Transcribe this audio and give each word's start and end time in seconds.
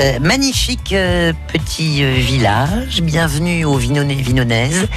Euh, 0.00 0.18
magnifique 0.20 0.92
euh, 0.94 1.32
petit 1.52 2.02
euh, 2.02 2.14
village. 2.14 3.02
Bienvenue 3.02 3.66
aux 3.66 3.76
Vinonnais 3.76 4.14
et 4.14 4.22
Vinonnaises 4.22 4.88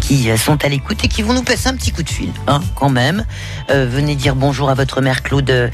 qui 0.00 0.28
sont 0.36 0.62
à 0.64 0.68
l'écoute 0.68 1.02
et 1.04 1.08
qui 1.08 1.22
vont 1.22 1.32
nous 1.32 1.42
passer 1.42 1.68
un 1.68 1.74
petit 1.74 1.90
coup 1.90 2.02
de 2.02 2.08
fil, 2.08 2.30
hein, 2.46 2.60
quand 2.74 2.90
même. 2.90 3.24
Venez 3.68 4.14
dire 4.16 4.34
bonjour 4.34 4.68
à 4.68 4.74
votre 4.74 5.00
mère 5.00 5.22
Claude 5.22 5.70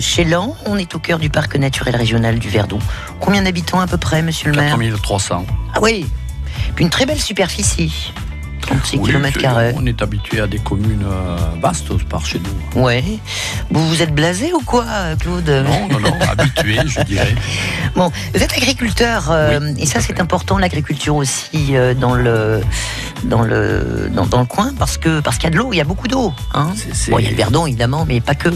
Chélan. 0.00 0.56
On 0.66 0.76
est 0.76 0.94
au 0.94 0.98
cœur 0.98 1.18
du 1.18 1.30
parc 1.30 1.56
naturel 1.56 1.96
régional 1.96 2.38
du 2.38 2.48
Verdon. 2.48 2.80
Combien 3.20 3.42
d'habitants 3.42 3.80
à 3.80 3.86
peu 3.86 3.96
près, 3.96 4.20
monsieur 4.20 4.50
le 4.50 4.56
maire? 4.56 4.70
4300. 4.70 5.46
Ah 5.74 5.78
oui, 5.80 6.06
puis 6.74 6.84
une 6.84 6.90
très 6.90 7.06
belle 7.06 7.20
superficie. 7.20 8.12
36 8.68 8.98
Oui, 8.98 9.10
km 9.10 9.40
c'est- 9.40 9.74
On 9.76 9.86
est 9.86 10.02
habitué 10.02 10.40
à 10.40 10.46
des 10.46 10.58
communes 10.58 11.04
euh, 11.06 11.36
vastes 11.62 11.96
par 12.04 12.24
chez 12.26 12.38
nous. 12.74 12.82
Ouais. 12.82 13.02
Vous 13.70 13.86
vous 13.88 14.02
êtes 14.02 14.14
blasé 14.14 14.52
ou 14.52 14.60
quoi, 14.60 14.84
Claude? 15.18 15.48
Non, 15.48 15.88
non, 15.88 16.00
non, 16.00 16.16
habitué, 16.30 16.76
je 16.86 17.00
dirais. 17.02 17.34
Bon, 17.96 18.12
vous 18.34 18.42
êtes 18.42 18.52
agriculteur 18.52 19.30
euh, 19.30 19.58
Oui, 19.60 19.74
et 19.82 19.86
ça 19.86 20.00
c'est 20.00 20.20
important 20.20 20.58
l'agriculture 20.58 21.16
aussi 21.16 21.74
euh, 21.74 21.94
dans 21.94 22.14
le 22.14 22.60
dans 23.24 23.42
le 23.42 24.08
dans, 24.14 24.26
dans 24.26 24.40
le 24.40 24.46
coin 24.46 24.72
parce 24.78 24.98
que 24.98 25.20
parce 25.20 25.36
qu'il 25.38 25.44
y 25.44 25.46
a 25.48 25.50
de 25.50 25.56
l'eau, 25.56 25.70
il 25.72 25.76
y 25.76 25.80
a 25.80 25.84
beaucoup 25.84 26.06
d'eau. 26.06 26.32
Hein 26.54 26.72
bon, 27.08 27.18
il 27.18 27.24
y 27.24 27.26
a 27.26 27.30
le 27.30 27.36
Verdon 27.36 27.66
évidemment, 27.66 28.04
mais 28.06 28.20
pas 28.20 28.34
que. 28.34 28.50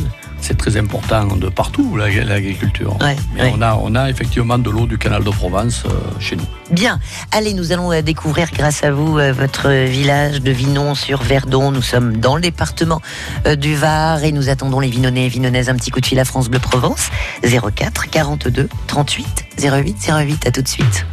C'est 0.45 0.59
très 0.59 0.77
important 0.77 1.24
de 1.37 1.48
partout, 1.48 1.96
l'ag- 1.96 2.27
l'agriculture. 2.27 2.96
Ouais, 3.00 3.16
Mais 3.34 3.42
ouais. 3.45 3.52
on, 3.56 3.62
a, 3.62 3.78
on 3.80 3.95
a 3.95 4.10
effectivement 4.10 4.59
de 4.59 4.69
l'eau 4.70 4.87
du 4.87 4.98
canal 4.98 5.23
de 5.23 5.30
Provence 5.30 5.84
euh, 5.87 5.91
chez 6.19 6.34
nous. 6.34 6.45
Bien. 6.73 6.98
Allez, 7.30 7.55
nous 7.55 7.70
allons 7.73 7.92
euh, 7.92 8.02
découvrir 8.02 8.48
grâce 8.52 8.83
à 8.83 8.91
vous 8.91 9.19
euh, 9.19 9.33
votre 9.33 9.70
village 9.70 10.42
de 10.42 10.50
Vinon 10.50 10.97
sur 10.97 11.23
Verdon. 11.23 11.70
Nous 11.70 11.80
sommes 11.80 12.16
dans 12.16 12.34
le 12.34 12.42
département 12.42 13.00
du 13.56 13.77
Var 13.77 14.24
et 14.24 14.33
nous 14.33 14.48
attendons 14.48 14.80
les 14.80 14.88
Vinonnais 14.88 15.27
et 15.27 15.28
Vinonnaises. 15.28 15.69
Un 15.69 15.77
petit 15.77 15.91
coup 15.92 16.00
de 16.00 16.06
fil 16.06 16.19
à 16.19 16.24
France 16.24 16.48
Bleu 16.50 16.59
Provence 16.59 17.11
04 17.45 18.11
42 18.11 18.69
38 18.88 19.45
08 19.62 20.11
08. 20.11 20.47
À 20.47 20.50
tout 20.50 20.62
de 20.62 20.69
suite. 20.69 21.06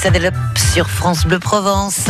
Christie, 0.00 0.02
ça 0.02 0.10
développe 0.10 0.34
sur 0.72 0.88
France 0.88 1.24
Bleu 1.24 1.38
Provence. 1.38 2.08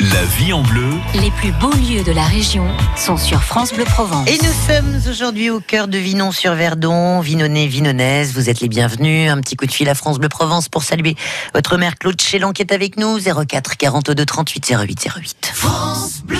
La 0.00 0.24
vie 0.36 0.52
en 0.52 0.62
bleu, 0.62 0.90
Les 1.14 1.30
plus 1.32 1.52
beaux 1.52 1.72
lieux 1.72 2.04
de 2.04 2.12
la 2.12 2.24
région 2.24 2.68
sont 2.96 3.16
sur 3.16 3.42
France 3.42 3.72
Bleu 3.72 3.84
Provence. 3.84 4.28
Et 4.28 4.38
nous 4.38 4.52
sommes 4.66 5.10
aujourd'hui 5.10 5.50
au 5.50 5.60
cœur 5.60 5.88
de 5.88 5.98
Vinon-sur-Verdon, 5.98 7.20
Vinonnais, 7.20 7.66
Vinonnaise, 7.66 8.32
vous 8.32 8.48
êtes 8.48 8.60
les 8.60 8.68
bienvenus. 8.68 9.30
Un 9.30 9.40
petit 9.40 9.56
coup 9.56 9.66
de 9.66 9.72
fil 9.72 9.88
à 9.88 9.94
France 9.94 10.18
Bleu 10.18 10.28
Provence 10.28 10.68
pour 10.68 10.82
saluer 10.82 11.16
votre 11.52 11.76
mère 11.76 11.98
Claude 11.98 12.20
Chélan 12.20 12.52
qui 12.52 12.62
est 12.62 12.72
avec 12.72 12.96
nous, 12.96 13.18
04 13.18 13.76
42 13.76 14.24
38 14.24 14.74
08 14.78 15.08
08. 15.16 15.50
France 15.52 16.22
Bleu 16.24 16.38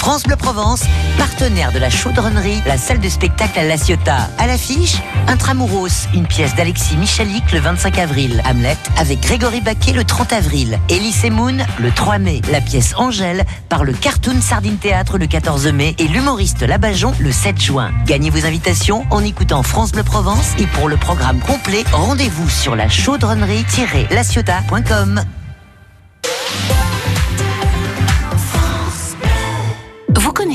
France 0.00 0.22
Bleu 0.22 0.36
Provence, 0.36 0.84
partenaire 1.18 1.72
de 1.72 1.78
la 1.78 1.90
chaudronnerie, 1.90 2.62
la 2.64 2.78
salle 2.78 3.00
de 3.00 3.08
spectacle 3.10 3.58
à 3.58 3.64
La 3.64 3.76
Ciotat. 3.76 4.30
À 4.38 4.46
l'affiche, 4.46 4.96
Intramuros, 5.28 6.06
une 6.14 6.26
pièce 6.26 6.54
d'Alexis 6.54 6.96
Michalik 6.96 7.52
le 7.52 7.60
25 7.60 7.98
avril. 7.98 8.42
Hamlet 8.48 8.78
avec 8.96 9.20
Grégory 9.20 9.60
Baquet 9.60 9.92
le 9.92 10.04
30 10.04 10.32
avril. 10.32 10.78
Elise 10.88 11.26
Moon 11.30 11.58
le 11.78 11.90
3 11.90 12.18
mai. 12.18 12.40
La 12.50 12.62
pièce 12.62 12.94
Angèle 12.96 13.44
par 13.68 13.84
le 13.84 13.92
Cartoon 13.92 14.40
Sardine 14.40 14.78
Théâtre 14.78 15.18
le 15.18 15.26
14 15.26 15.66
mai 15.66 15.94
et 15.98 16.08
l'humoriste 16.08 16.62
Labajon 16.62 17.12
le 17.20 17.30
7 17.30 17.60
juin. 17.60 17.90
Gagnez 18.06 18.30
vos 18.30 18.46
invitations 18.46 19.04
en 19.10 19.22
écoutant 19.22 19.62
France 19.62 19.92
Bleu 19.92 20.02
Provence 20.02 20.54
et 20.58 20.66
pour 20.66 20.88
le 20.88 20.96
programme 20.96 21.40
complet, 21.40 21.84
rendez-vous 21.92 22.48
sur 22.48 22.74
la 22.74 22.88
chaudronnerie-laciotat.com. 22.88 25.24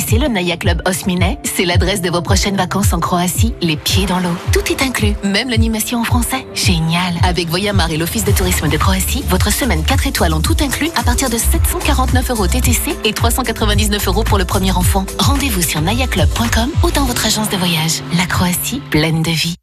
connaissez 0.06 0.18
le 0.18 0.28
Naya 0.28 0.58
Club 0.58 0.82
Osminet 0.86 1.40
C'est 1.44 1.66
l'adresse 1.66 2.02
de 2.02 2.10
vos 2.10 2.22
prochaines 2.22 2.56
vacances 2.56 2.94
en 2.94 3.00
Croatie, 3.00 3.54
les 3.62 3.76
pieds 3.76 4.06
dans 4.06 4.20
l'eau. 4.20 4.36
Tout 4.52 4.72
est 4.72 4.82
inclus, 4.82 5.14
même 5.24 5.50
l'animation 5.50 6.00
en 6.00 6.04
français. 6.04 6.46
Génial 6.54 7.16
Avec 7.24 7.48
Voyamar 7.48 7.90
et 7.92 7.98
l'Office 7.98 8.26
de 8.26 8.32
tourisme 8.32 8.68
de 8.68 8.78
Croatie, 8.78 9.24
votre 9.30 9.52
semaine 9.52 9.84
4 9.84 10.08
étoiles 10.08 10.34
en 10.34 10.42
tout 10.42 10.58
inclus 10.62 10.90
à 10.96 11.04
partir 11.04 11.30
de 11.30 11.38
749 11.38 12.30
euros 12.32 12.48
TTC 12.48 12.96
et 13.04 13.14
399 13.14 14.08
euros 14.08 14.24
pour 14.24 14.38
le 14.38 14.46
premier 14.46 14.72
enfant. 14.72 15.06
Rendez-vous 15.18 15.62
sur 15.62 15.82
nayaclub.com 15.82 16.70
ou 16.84 16.92
dans 16.92 17.06
votre 17.06 17.26
agence 17.26 17.50
de 17.50 17.58
voyage. 17.58 18.02
La 18.18 18.26
Croatie, 18.26 18.82
pleine 18.92 19.22
de 19.22 19.32
vie. 19.32 19.56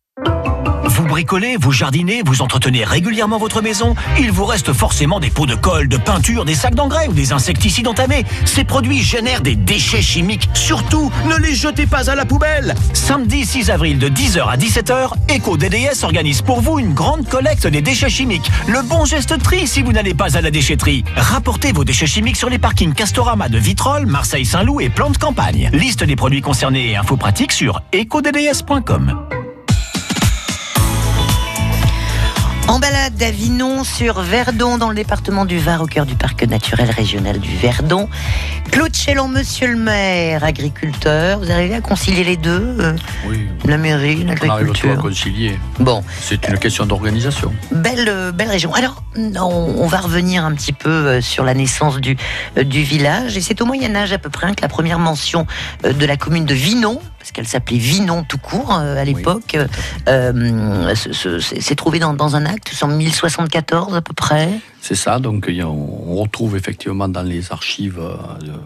Vous 1.03 1.09
bricolez, 1.09 1.57
vous 1.57 1.73
jardinez, 1.73 2.23
vous 2.25 2.43
entretenez 2.43 2.85
régulièrement 2.85 3.37
votre 3.37 3.61
maison 3.61 3.97
Il 4.21 4.31
vous 4.31 4.45
reste 4.45 4.73
forcément 4.73 5.19
des 5.19 5.31
pots 5.31 5.47
de 5.47 5.57
colle, 5.57 5.89
de 5.89 5.97
peinture, 5.97 6.45
des 6.45 6.55
sacs 6.55 6.77
d'engrais 6.77 7.09
ou 7.09 7.13
des 7.13 7.33
insecticides 7.33 7.89
entamés. 7.89 8.25
Ces 8.45 8.63
produits 8.63 9.03
génèrent 9.03 9.41
des 9.41 9.57
déchets 9.57 10.01
chimiques. 10.01 10.49
Surtout, 10.55 11.11
ne 11.27 11.35
les 11.45 11.57
jetez 11.57 11.87
pas 11.87 12.09
à 12.09 12.15
la 12.15 12.25
poubelle 12.25 12.77
Samedi 12.93 13.45
6 13.45 13.71
avril 13.71 13.99
de 13.99 14.09
10h 14.09 14.49
à 14.49 14.57
17h, 14.57 15.15
EcoDDS 15.37 16.05
organise 16.05 16.41
pour 16.41 16.61
vous 16.61 16.79
une 16.79 16.95
grande 16.95 17.29
collecte 17.29 17.67
des 17.67 17.83
déchets 17.83 18.09
chimiques. 18.09 18.49
Le 18.69 18.81
bon 18.83 19.05
geste 19.05 19.43
tri 19.43 19.67
si 19.67 19.83
vous 19.83 19.91
n'allez 19.91 20.15
pas 20.15 20.37
à 20.37 20.41
la 20.41 20.53
déchetterie. 20.53 21.03
Rapportez 21.17 21.73
vos 21.73 21.83
déchets 21.83 22.07
chimiques 22.07 22.37
sur 22.37 22.49
les 22.49 22.61
parkings 22.61 22.95
Castorama 22.95 23.49
de 23.49 23.59
Vitrolles, 23.59 24.07
Marseille-Saint-Loup 24.07 24.81
et 24.81 24.89
Plante 24.89 25.19
Campagne. 25.19 25.69
Liste 25.73 26.05
des 26.05 26.15
produits 26.15 26.43
concernés 26.43 26.93
et 26.93 26.97
infos 26.97 27.17
pratiques 27.17 27.51
sur 27.51 27.83
ecodds.com. 27.93 29.42
En 32.73 32.79
balade 32.79 33.15
d'Avinon 33.17 33.85
sur 33.85 34.23
Verdon, 34.23 34.79
dans 34.79 34.89
le 34.89 34.95
département 34.95 35.45
du 35.45 35.59
Var, 35.59 35.83
au 35.83 35.87
cœur 35.87 36.07
du 36.07 36.15
parc 36.15 36.43
naturel 36.45 36.91
régional 36.91 37.39
du 37.39 37.55
Verdon. 37.55 38.09
Claude 38.71 38.95
Chélan, 38.95 39.29
monsieur 39.29 39.67
le 39.67 39.77
maire, 39.77 40.43
agriculteur, 40.43 41.41
vous 41.41 41.51
arrivez 41.51 41.75
à 41.75 41.83
concilier 41.83 42.25
les 42.25 42.39
deux 42.39 42.77
euh, 42.81 42.97
Oui. 43.27 43.47
La 43.67 43.77
mairie, 43.77 44.25
On 44.25 44.29
arrive 44.29 44.39
tout 44.39 44.45
à 44.45 44.57
l'agriculture 44.57 44.97
concilier. 44.97 45.59
Bon, 45.81 46.03
C'est 46.23 46.49
une 46.49 46.59
question 46.59 46.87
d'organisation. 46.87 47.53
belle, 47.73 48.09
euh, 48.09 48.33
belle 48.33 48.49
région. 48.49 48.73
Alors, 48.73 49.03
on, 49.17 49.75
on 49.77 49.87
va 49.87 49.99
revenir 49.99 50.43
un 50.43 50.55
petit 50.55 50.73
peu 50.73 50.89
euh, 50.89 51.21
sur 51.21 51.45
la 51.45 51.53
naissance 51.53 51.99
du, 51.99 52.17
du 52.57 52.83
village. 52.83 53.37
Et 53.37 53.43
c'est 53.43 53.61
au 53.61 53.67
Moyen-Âge 53.67 54.15
à 54.15 54.19
peu 54.19 54.31
près 54.31 54.47
hein, 54.47 54.55
que 54.55 54.63
la 54.63 54.69
première 54.69 54.99
mention 54.99 55.47
de 55.85 56.07
la 56.07 56.17
commune 56.17 56.47
de 56.47 56.55
Vinon, 56.55 57.03
parce 57.23 57.31
qu'elle 57.31 57.47
s'appelait 57.47 57.79
Vinon 57.79 58.25
tout 58.25 58.37
court 58.37 58.77
euh, 58.77 58.97
à 58.97 59.05
l'époque, 59.05 59.57
euh, 60.09 60.93
se- 60.97 61.13
se- 61.13 61.39
s'est 61.39 61.75
trouvée 61.77 62.01
dans, 62.01 62.15
dans 62.15 62.35
un 62.35 62.45
acte, 62.45 62.69
c'est 62.73 62.85
en 62.85 62.89
1074 62.89 63.95
à 63.95 64.01
peu 64.03 64.13
près. 64.13 64.49
C'est 64.85 64.97
ça, 64.97 65.21
donc 65.21 65.49
a- 65.49 65.67
on 65.69 66.17
retrouve 66.17 66.57
effectivement 66.57 67.07
dans 67.09 67.23
les 67.23 67.53
archives 67.53 68.01
euh, 68.01 68.17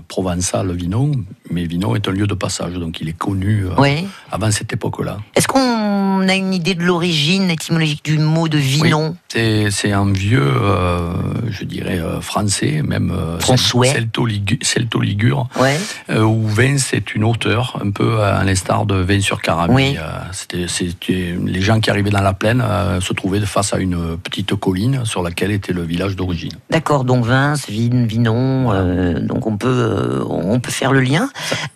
provençales 0.09 0.73
Vinon, 0.73 1.11
mais 1.51 1.67
Vinon 1.67 1.95
est 1.95 2.09
un 2.09 2.11
lieu 2.11 2.27
de 2.27 2.33
passage, 2.33 2.73
donc 2.73 3.03
il 3.03 3.09
est 3.11 3.19
connu 3.19 3.67
euh, 3.67 3.75
Oui. 3.77 4.07
avant 4.33 4.51
cette 4.51 4.73
époque-là. 4.73 5.19
Est-ce 5.35 5.47
qu'on 5.47 6.27
a 6.27 6.35
une 6.35 6.55
idée 6.55 6.75
de 6.75 6.83
l'origine 6.85 7.51
étymologique 7.51 8.03
du 8.03 8.19
mot 8.19 8.49
de 8.49 8.57
Vinon? 8.57 9.15
C'est 9.29 9.71
c'est 9.71 9.93
un 9.93 10.11
vieux, 10.11 10.41
euh, 10.43 11.13
je 11.51 11.65
dirais, 11.65 11.99
euh, 12.01 12.23
français, 12.23 12.81
même 12.83 13.11
euh, 13.15 13.39
celto-ligure, 14.63 15.49
Ouais. 15.61 15.79
euh, 16.09 16.23
où 16.23 16.47
Vin 16.47 16.79
c'est 16.79 17.15
une 17.15 17.25
hauteur, 17.25 17.79
un 17.85 17.91
peu 17.91 18.21
à 18.23 18.43
l'instar 18.45 18.87
de 18.87 18.95
Vin 18.97 19.21
sur 19.21 19.43
Caramie. 19.43 19.75
Oui. 19.75 19.97
Euh, 19.99 20.03
c'était- 20.33 20.67
C'était 20.69 21.37
les 21.45 21.61
gens 21.61 21.81
qui 21.81 21.91
arrivaient 21.91 22.11
dans 22.11 22.23
la 22.23 22.33
plaine 22.33 22.63
euh, 22.65 23.01
se 23.01 23.13
trouvaient 23.13 23.41
face 23.41 23.73
à 23.75 23.79
une 23.79 24.17
petite 24.17 24.55
colline 24.57 25.05
sur 25.05 25.23
laquelle 25.23 25.51
était 25.51 25.73
le 25.75 25.83
village 25.83 26.06
d'origine. 26.15 26.53
D'accord, 26.71 27.05
donc 27.05 27.25
Vince, 27.25 27.69
Vine, 27.69 28.07
Vinon, 28.07 28.71
euh, 28.73 29.19
donc 29.19 29.47
on 29.47 29.57
peut, 29.57 29.67
euh, 29.69 30.25
on 30.29 30.61
peut 30.61 30.71
faire 30.71 30.93
le 30.93 31.01
lien. 31.01 31.29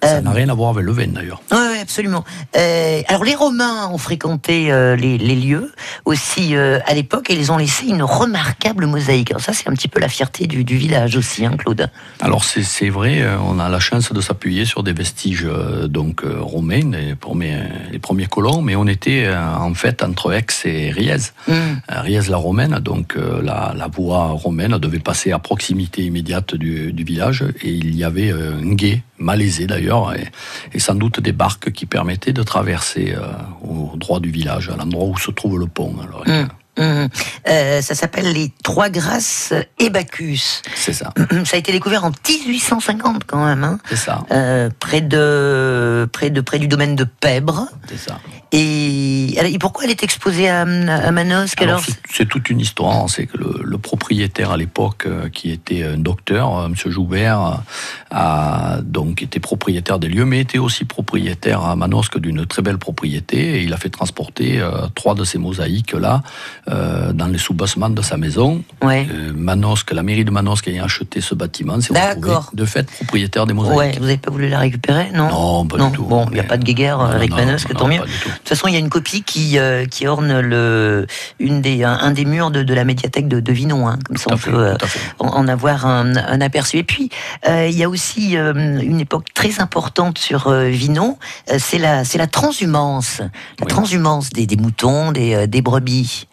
Ça 0.03 0.09
Euh, 0.19 0.21
n'a 0.21 0.31
rien 0.31 0.49
à 0.49 0.55
voir 0.55 0.71
avec 0.71 0.85
le 0.85 0.93
vin 0.93 1.09
d'ailleurs. 1.09 1.41
Oui, 1.51 1.79
absolument. 1.83 2.25
Euh, 2.57 3.03
alors 3.09 3.25
les 3.25 3.35
Romains 3.35 3.89
ont 3.89 3.99
fréquenté 3.99 4.71
euh, 4.71 4.95
les, 4.95 5.19
les 5.19 5.35
lieux 5.37 5.73
aussi 6.05 6.55
euh, 6.55 6.79
à 6.87 6.95
l'époque 6.95 7.31
et 7.31 7.35
ils 7.35 7.51
ont 7.51 7.57
laissé 7.57 7.87
une 7.87 8.03
remarquable 8.03 8.87
mosaïque. 8.87 9.31
Alors 9.31 9.41
ça 9.43 9.53
c'est 9.53 9.69
un 9.69 9.73
petit 9.73 9.89
peu 9.89 9.99
la 10.01 10.09
fierté 10.09 10.47
du, 10.47 10.63
du 10.65 10.77
village 10.77 11.17
aussi, 11.17 11.45
hein, 11.47 11.55
Claude. 11.59 11.89
Alors 12.21 12.45
c'est 12.45 12.91
vrai, 12.91 13.23
euh, 13.23 13.37
on 13.45 13.59
a 13.59 13.69
la 13.69 13.81
chance 13.81 14.13
de 14.13 14.21
s'appuyer 14.21 14.65
sur 14.67 14.83
des 14.83 14.93
vestiges 14.93 15.47
euh, 15.47 15.89
donc 15.89 16.23
euh, 16.25 16.37
romains, 16.41 16.91
les 16.93 17.15
premiers, 17.15 17.59
les 17.91 17.99
premiers 17.99 18.27
colons, 18.27 18.61
mais 18.61 18.77
on 18.77 18.87
était 18.87 19.25
euh, 19.27 19.57
en 19.57 19.73
fait 19.75 20.03
entre 20.03 20.33
Aix 20.33 20.45
et 20.65 20.91
Riez. 20.91 21.17
Euh, 21.49 21.75
Riez 21.89 22.21
la 22.29 22.37
romaine, 22.37 22.79
donc 22.81 23.17
euh, 23.17 23.41
la, 23.43 23.73
la 23.77 23.87
voie 23.89 24.20
romaine 24.29 24.79
devait 24.79 24.99
passer 24.99 25.33
à 25.33 25.39
proximité 25.39 26.03
immédiate 26.03 26.55
du, 26.55 26.93
village 27.05 27.45
et 27.63 27.71
il 27.71 27.95
y 27.97 28.05
avait 28.05 28.33
euh, 28.33 28.61
un 28.61 28.75
gué, 28.75 29.03
malaisé 29.19 29.67
d'ailleurs, 29.67 30.15
et, 30.15 30.79
sans 30.79 30.95
doute 30.95 31.21
des 31.21 31.33
barques 31.33 31.71
qui 31.73 31.87
permettaient 31.87 32.33
de 32.33 32.43
traverser 32.43 33.15
euh, 33.17 33.33
au 33.63 33.97
droit 33.97 34.21
du 34.21 34.31
village, 34.31 34.69
à 34.69 34.77
l'endroit 34.77 35.07
où 35.07 35.19
se 35.19 35.31
trouve 35.31 35.59
le 35.59 35.67
pont. 35.67 35.95
Hum. 36.27 36.49
Hum. 36.81 37.09
Euh, 37.49 37.83
ça 37.83 37.95
s'appelle 37.95 38.33
les 38.33 38.51
Trois 38.63 38.89
Grâces 38.89 39.53
et 39.79 39.91
Bacchus. 39.91 40.63
C'est 40.75 40.93
ça, 40.95 41.13
Ça 41.45 41.57
a 41.57 41.59
été 41.59 41.73
découvert 41.73 42.05
en 42.05 42.11
1850 42.29 43.25
quand 43.27 43.45
même, 43.45 43.65
hein, 43.65 43.79
c'est 43.89 43.97
ça, 43.97 44.25
euh, 44.33 44.71
près 44.81 45.01
de 45.03 46.09
près 46.13 46.31
de 46.31 46.41
près 46.41 46.59
du 46.59 46.69
domaine 46.69 46.97
de 46.97 47.05
Pèbre. 47.05 47.67
c'est 47.89 47.99
ça. 47.99 48.19
Et, 48.53 49.37
et 49.39 49.59
pourquoi 49.59 49.85
elle 49.85 49.91
est 49.91 50.03
exposée 50.03 50.49
à, 50.49 50.63
à 50.63 51.11
Manosque 51.13 51.63
alors, 51.63 51.77
Alors, 51.79 51.85
c'est- 52.11 52.27
toute 52.27 52.51
une 52.51 52.59
histoire. 52.61 53.09
C'est 53.09 53.27
que 53.27 53.37
le, 53.37 53.61
le 53.63 53.79
propriétaire 53.79 54.51
à 54.51 54.57
l'époque, 54.57 55.05
euh, 55.07 55.29
qui 55.29 55.51
était 55.53 55.85
un 55.85 55.99
docteur, 55.99 56.69
Monsieur 56.69 56.91
Joubert, 56.91 57.63
a 58.11 58.79
donc 58.83 59.23
été 59.23 59.39
propriétaire 59.39 59.99
des 60.01 60.09
lieux, 60.09 60.25
mais 60.25 60.41
était 60.41 60.59
aussi 60.59 60.85
propriétaire 60.85 61.63
à 61.63 61.77
Manosque 61.77 62.19
d'une 62.19 62.45
très 62.47 62.63
belle 62.63 62.79
propriété. 62.79 63.61
Et 63.61 63.63
il 63.63 63.73
a 63.73 63.77
fait 63.77 63.89
transporter 63.91 64.61
euh, 64.61 64.87
trois 64.95 65.15
de 65.15 65.23
ces 65.25 65.39
mosaïques 65.39 65.93
là 65.93 66.23
euh, 66.71 67.13
dans 67.13 67.27
les 67.27 67.39
sous-bassements 67.39 67.91
de 67.91 68.01
sa 68.03 68.17
maison. 68.17 68.63
Ouais. 68.83 69.07
Euh, 69.13 69.33
Manosque, 69.35 69.93
la 69.93 70.03
mairie 70.03 70.25
de 70.25 70.31
Manosque 70.31 70.69
ayant 70.69 70.85
acheté 70.85 71.21
ce 71.21 71.35
bâtiment, 71.35 71.79
D'accord. 71.91 72.51
de 72.55 72.65
fait 72.65 72.89
propriétaire 72.91 73.47
des 73.47 73.53
mosaïques. 73.55 73.77
Ouais, 73.79 73.93
vous 73.99 74.05
n'avez 74.07 74.19
pas 74.19 74.31
voulu 74.31 74.49
la 74.49 74.59
récupérer, 74.61 75.09
non 75.15 75.29
Non, 75.29 75.67
pas 75.67 75.79
du 75.79 75.93
tout. 75.93 76.05
Bon, 76.05 76.27
il 76.31 76.35
n'y 76.35 76.41
a 76.41 76.45
pas 76.45 76.57
de 76.57 76.65
guéguerre 76.65 76.99
Non, 76.99 77.05
avec 77.07 77.31
non, 77.31 77.37
Manosque, 77.37 77.75
tant 77.75 77.89
mieux. 77.89 77.99
De 77.99 78.05
toute 78.05 78.49
façon, 78.49 78.69
il 78.69 78.75
y 78.75 78.77
a 78.77 78.81
une 78.81 78.89
copie 78.91 79.23
qui, 79.23 79.59
euh, 79.59 79.85
qui 79.87 80.07
orne 80.07 80.41
le, 80.41 81.07
une 81.39 81.61
des, 81.61 81.83
un, 81.85 81.93
un 81.99 82.11
des 82.13 82.25
murs 82.25 82.51
de, 82.51 82.63
de 82.63 82.75
la 82.75 82.85
médiathèque 82.85 83.29
de, 83.29 83.41
de 83.41 83.53
Vinon. 83.53 83.89
hein. 83.89 83.99
Comme 84.05 84.17
ça, 84.17 84.25
Tout 84.31 84.35
on 84.35 84.39
fait, 84.39 84.51
peut 84.51 84.75
en, 85.19 85.27
en 85.29 85.49
avoir 85.49 85.87
un, 85.87 86.15
un 86.17 86.41
aperçu. 86.41 86.79
Et 86.79 86.85
puis, 86.85 87.11
il 87.49 87.77
y 87.77 87.83
a 87.85 87.89
aussi 87.89 88.35
une 88.37 89.01
époque 89.01 89.27
très 89.35 89.61
importante 89.61 90.19
sur 90.19 90.51
Vinon, 90.53 91.19
c'est 91.59 91.79
la, 91.79 92.05
c'est 92.05 92.19
la 92.19 92.27
transhumance. 92.27 93.19
La 93.21 93.27
Oui. 93.63 93.67
transhumance 93.69 94.31
des, 94.31 94.47
des 94.47 94.57
moutons, 94.57 95.13
des, 95.13 95.47
des 95.47 95.63
brebis. 95.63 96.27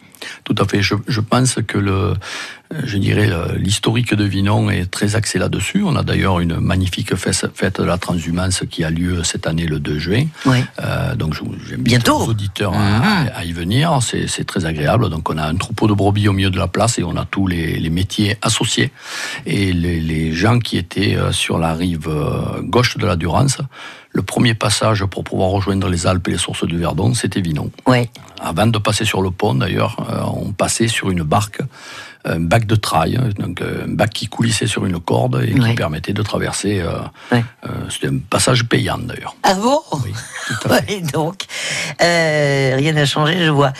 Tout 0.44 0.54
à 0.58 0.64
fait. 0.66 0.82
Je, 0.82 0.94
je 1.06 1.20
pense 1.20 1.56
que 1.66 1.78
le, 1.78 2.14
je 2.84 2.98
dirais, 2.98 3.30
l'historique 3.56 4.14
de 4.14 4.24
Vinon 4.24 4.70
est 4.70 4.90
très 4.90 5.16
axé 5.16 5.38
là-dessus. 5.38 5.82
On 5.84 5.96
a 5.96 6.02
d'ailleurs 6.02 6.40
une 6.40 6.58
magnifique 6.58 7.14
fête, 7.16 7.80
de 7.80 7.84
la 7.84 7.98
transhumance 7.98 8.62
qui 8.70 8.84
a 8.84 8.90
lieu 8.90 9.22
cette 9.24 9.46
année 9.46 9.66
le 9.66 9.78
2 9.78 9.98
juin. 9.98 10.26
Ouais. 10.46 10.64
Euh, 10.82 11.14
donc 11.14 11.34
j'invite 11.34 11.82
Bientôt. 11.82 12.22
les 12.22 12.28
auditeurs 12.30 12.72
à, 12.74 13.22
à 13.34 13.44
y 13.44 13.52
venir. 13.52 13.98
C'est 14.02 14.44
très 14.44 14.66
agréable. 14.66 15.08
Donc 15.08 15.30
on 15.30 15.38
a 15.38 15.46
un 15.46 15.56
troupeau 15.56 15.86
de 15.86 15.94
brebis 15.94 16.28
au 16.28 16.32
milieu 16.32 16.50
de 16.50 16.58
la 16.58 16.68
place 16.68 16.98
et 16.98 17.04
on 17.04 17.16
a 17.16 17.24
tous 17.24 17.46
les, 17.46 17.78
les 17.78 17.90
métiers 17.90 18.36
associés. 18.42 18.90
Et 19.46 19.72
les, 19.72 20.00
les 20.00 20.32
gens 20.32 20.58
qui 20.58 20.76
étaient 20.76 21.16
euh, 21.16 21.32
sur 21.32 21.58
la 21.58 21.74
rive 21.74 22.08
euh, 22.08 22.60
gauche 22.62 22.96
de 22.98 23.06
la 23.06 23.16
Durance, 23.16 23.58
le 24.10 24.22
premier 24.22 24.54
passage 24.54 25.04
pour 25.04 25.24
pouvoir 25.24 25.50
rejoindre 25.50 25.88
les 25.88 26.06
Alpes 26.06 26.28
et 26.28 26.32
les 26.32 26.38
sources 26.38 26.66
du 26.66 26.78
Verdon, 26.78 27.14
c'était 27.14 27.40
Vinon. 27.40 27.70
Ouais. 27.86 28.10
Avant 28.40 28.66
de 28.66 28.78
passer 28.78 29.04
sur 29.04 29.22
le 29.22 29.30
pont, 29.30 29.54
d'ailleurs, 29.54 29.96
euh, 30.10 30.22
on 30.42 30.52
passait 30.52 30.88
sur 30.88 31.10
une 31.10 31.22
barque, 31.22 31.60
un 32.24 32.40
bac 32.40 32.66
de 32.66 32.74
trail, 32.74 33.18
donc 33.38 33.60
euh, 33.60 33.84
un 33.84 33.88
bac 33.94 34.10
qui 34.10 34.26
coulissait 34.26 34.66
sur 34.66 34.84
une 34.86 34.98
corde 35.00 35.42
et 35.46 35.54
Ouais. 35.58 35.70
qui 35.70 35.74
permettait 35.76 36.12
de 36.12 36.22
traverser. 36.22 36.80
euh, 36.80 36.98
Ouais. 37.32 37.44
euh, 37.66 37.68
C'était 37.90 38.08
un 38.08 38.18
passage 38.18 38.64
payant, 38.64 38.98
d'ailleurs. 38.98 39.34
Ah 39.42 39.54
bon? 39.54 39.80
Oui, 40.04 40.12
tout 40.48 40.68
à 40.68 40.78
fait. 40.82 40.94
Ouais, 40.96 41.00
donc, 41.12 41.42
euh, 42.02 42.74
rien 42.76 42.92
n'a 42.92 43.06
changé, 43.06 43.44
je 43.44 43.50
vois. 43.50 43.72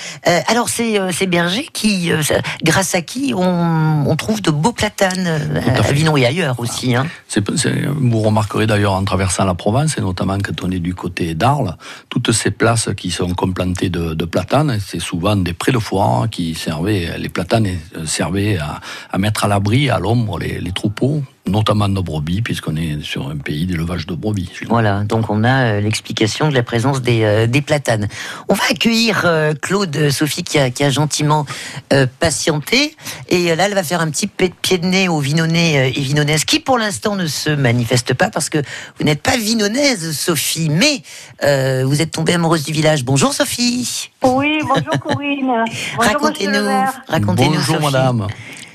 Alors, 0.49 0.69
c'est 0.69 0.99
ces 1.13 1.27
bergers 1.27 1.69
qui, 1.73 2.11
grâce 2.63 2.95
à 2.95 3.03
qui 3.03 3.33
on, 3.37 4.05
on 4.09 4.17
trouve 4.17 4.41
de 4.43 4.51
beaux 4.51 4.73
platanes 4.73 5.27
à 5.27 5.83
à, 5.83 6.19
et 6.19 6.27
ailleurs 6.27 6.59
aussi. 6.61 6.95
Hein. 6.95 7.07
C'est- 7.29 7.57
c'est- 7.57 7.87
vous 7.87 8.21
remarquerez 8.21 8.67
d'ailleurs 8.67 8.93
en 8.95 9.05
traversant 9.05 9.45
la 9.45 9.55
Provence, 9.55 9.99
et 9.99 10.01
notamment 10.01 10.39
quand 10.39 10.63
on 10.65 10.71
est 10.71 10.79
du 10.79 10.95
côté 10.95 11.35
d'Arles, 11.35 11.77
toutes 12.09 12.33
ces 12.33 12.51
places 12.51 12.89
qui 12.97 13.11
sont 13.11 13.31
complantées 13.35 13.91
de, 13.91 14.15
de 14.15 14.25
platanes, 14.25 14.79
c'est 14.85 15.01
souvent 15.01 15.37
des 15.37 15.53
prés 15.53 15.73
de 15.73 15.79
foire 15.79 16.29
qui 16.31 16.55
servaient, 16.55 17.17
les 17.19 17.29
platanes 17.29 17.67
euh, 17.97 18.07
à, 18.59 19.19
mettre 19.19 19.45
à 19.45 19.49
l'abri, 19.49 19.91
à 19.91 19.99
l'ombre, 19.99 20.39
les 20.39 20.73
troupeaux 20.73 21.23
notamment 21.49 21.89
nos 21.89 22.03
brebis, 22.03 22.43
puisqu'on 22.43 22.77
est 22.77 23.03
sur 23.03 23.29
un 23.29 23.37
pays 23.37 23.67
d'élevage 23.67 24.07
de 24.07 24.15
brebis. 24.15 24.51
Voilà, 24.69 25.05
donc 25.05 25.31
on 25.31 25.45
a 25.45 25.65
euh, 25.65 25.81
l'explication 25.81 26.49
de 26.49 26.55
la 26.55 26.63
présence 26.63 27.03
des, 27.03 27.23
euh, 27.25 27.47
des 27.47 27.63
platanes. 27.63 28.09
On 28.49 28.55
va 28.55 28.65
accueillir 28.71 29.23
euh, 29.25 29.55
Claude 29.61 30.11
Sophie 30.11 30.43
qui 30.45 30.59
a, 30.59 30.71
qui 30.71 30.85
a 30.85 30.91
gentiment 30.91 31.47
euh, 31.93 32.07
patienté. 32.21 32.97
Et 33.29 33.51
euh, 33.51 33.57
là, 33.57 33.67
elle 33.67 33.75
va 33.75 33.83
faire 33.83 34.01
un 34.01 34.11
petit 34.11 34.27
pied 34.27 34.79
de 34.79 34.87
nez 34.87 35.09
aux 35.09 35.21
Vinonnais 35.21 35.79
euh, 35.79 35.93
et 35.95 36.01
Vinonnaises 36.01 36.45
qui, 36.45 36.61
pour 36.61 36.79
l'instant, 36.79 37.17
ne 37.17 37.27
se 37.27 37.51
manifestent 37.51 38.15
pas 38.15 38.31
parce 38.31 38.49
que 38.51 38.59
vous 38.99 39.05
n'êtes 39.05 39.23
pas 39.23 39.37
Vinonnaise, 39.37 40.17
Sophie, 40.17 40.69
mais 40.71 41.03
euh, 41.45 41.85
vous 41.87 42.03
êtes 42.03 42.11
tombée 42.13 42.35
amoureuse 42.35 42.65
du 42.65 42.73
village. 42.73 43.05
Bonjour, 43.05 43.33
Sophie. 43.33 44.11
Oui, 44.23 44.59
bonjour 44.67 44.99
Corinne. 45.01 45.39
Bonjour, 45.97 46.13
Racontez-nous. 46.13 46.69
Racontez-nous, 47.09 47.51
Bonjour 47.55 47.77
Sophie. 47.77 47.85
madame. 47.85 48.27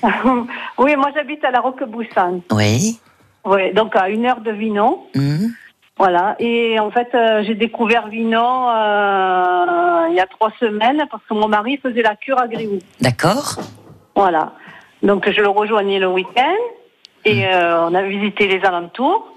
oui, 0.77 0.95
moi 0.95 1.10
j'habite 1.15 1.43
à 1.43 1.51
la 1.51 1.62
Roqueboussane. 1.62 2.41
Oui. 2.51 3.00
Oui, 3.45 3.74
donc 3.74 3.95
à 3.95 4.10
une 4.10 4.25
heure 4.25 4.41
de 4.41 4.51
Vinon. 4.51 5.03
Mhm. 5.15 5.53
Voilà. 5.98 6.36
Et 6.39 6.79
en 6.79 6.89
fait, 6.89 7.10
euh, 7.13 7.43
j'ai 7.43 7.55
découvert 7.55 8.07
Vinon 8.07 8.69
euh, 8.69 10.07
il 10.10 10.15
y 10.15 10.19
a 10.19 10.25
trois 10.25 10.51
semaines 10.60 11.05
parce 11.12 11.24
que 11.29 11.33
mon 11.33 11.48
mari 11.48 11.77
faisait 11.77 12.01
la 12.01 12.15
cure 12.15 12.39
à 12.39 12.48
Grioux. 12.48 12.79
D'accord. 13.00 13.60
Voilà. 14.15 14.53
Donc 15.03 15.29
je 15.29 15.41
le 15.41 15.50
rejoignais 15.50 16.00
le 16.00 16.07
week-end 16.07 16.55
et 17.25 17.45
euh, 17.48 17.88
on 17.88 17.93
a 17.93 18.01
visité 18.03 18.48
les 18.48 18.65
alentours. 18.65 19.33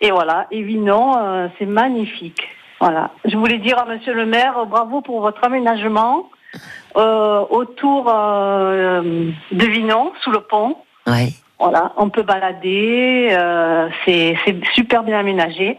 Et 0.00 0.10
voilà. 0.10 0.46
Et 0.50 0.62
Vinon, 0.62 1.50
c'est 1.58 1.66
magnifique. 1.66 2.42
Voilà. 2.80 3.10
Je 3.24 3.36
voulais 3.36 3.58
dire 3.58 3.78
à 3.78 3.86
Monsieur 3.86 4.12
le 4.12 4.26
maire, 4.26 4.66
bravo 4.66 5.00
pour 5.00 5.20
votre 5.20 5.42
aménagement 5.44 6.28
autour 6.94 8.08
euh, 8.08 9.30
de 9.52 9.66
Vinon, 9.66 10.12
sous 10.22 10.30
le 10.30 10.40
pont. 10.40 10.76
Oui. 11.06 11.34
Voilà, 11.58 11.92
on 11.96 12.10
peut 12.10 12.22
balader, 12.22 13.28
euh, 13.30 13.88
c'est 14.04 14.36
super 14.74 15.04
bien 15.04 15.20
aménagé, 15.20 15.78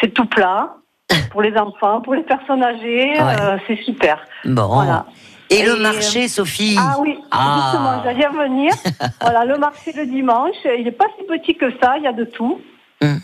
c'est 0.00 0.12
tout 0.12 0.26
plat 0.26 0.76
pour 1.30 1.42
les 1.42 1.56
enfants, 1.56 2.00
pour 2.00 2.14
les 2.14 2.22
personnes 2.22 2.62
âgées, 2.62 3.18
euh, 3.18 3.56
c'est 3.66 3.82
super. 3.82 4.24
Bon. 4.44 4.66
Voilà. 4.66 5.06
Et, 5.48 5.64
le 5.64 5.76
marché, 5.76 6.28
Sophie 6.28 6.76
Ah 6.78 6.96
oui, 7.00 7.18
Ah. 7.30 7.60
justement, 7.62 8.02
j'allais 8.04 8.28
venir. 8.28 8.72
voilà, 9.20 9.44
le 9.44 9.56
marché 9.58 9.92
le 9.92 10.06
dimanche, 10.06 10.56
il 10.64 10.84
n'est 10.84 10.92
pas 10.92 11.06
si 11.18 11.24
petit 11.24 11.54
que 11.54 11.70
ça, 11.80 11.96
il 11.98 12.02
y 12.02 12.08
a 12.08 12.12
de 12.12 12.24
tout. 12.24 12.60
Mm. 13.00 13.16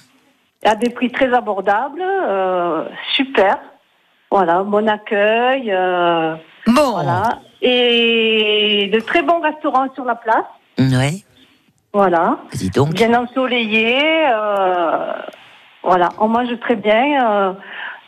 Il 0.63 0.69
y 0.69 0.71
a 0.71 0.77
des 0.77 0.91
prix 0.91 1.11
très 1.11 1.33
abordables, 1.35 2.03
euh, 2.03 2.85
super. 3.15 3.59
Voilà, 4.31 4.63
bon 4.63 4.89
accueil, 4.89 5.73
euh, 5.73 6.37
Bon. 6.67 6.93
voilà. 6.93 7.41
Et 7.61 8.91
de 8.93 9.01
très 9.01 9.23
bons 9.23 9.41
restaurants 9.41 9.87
sur 9.95 10.05
la 10.05 10.17
place, 10.17 10.45
Oui. 10.79 11.25
voilà. 11.93 12.39
Dis 12.55 12.71
donc. 12.71 12.93
bien 12.95 13.15
ensoleillé. 13.15 13.99
euh, 14.31 15.13
voilà, 15.85 16.09
on 16.19 16.29
mange 16.29 16.49
très 16.61 16.77
bien 16.77 17.25
euh, 17.25 17.53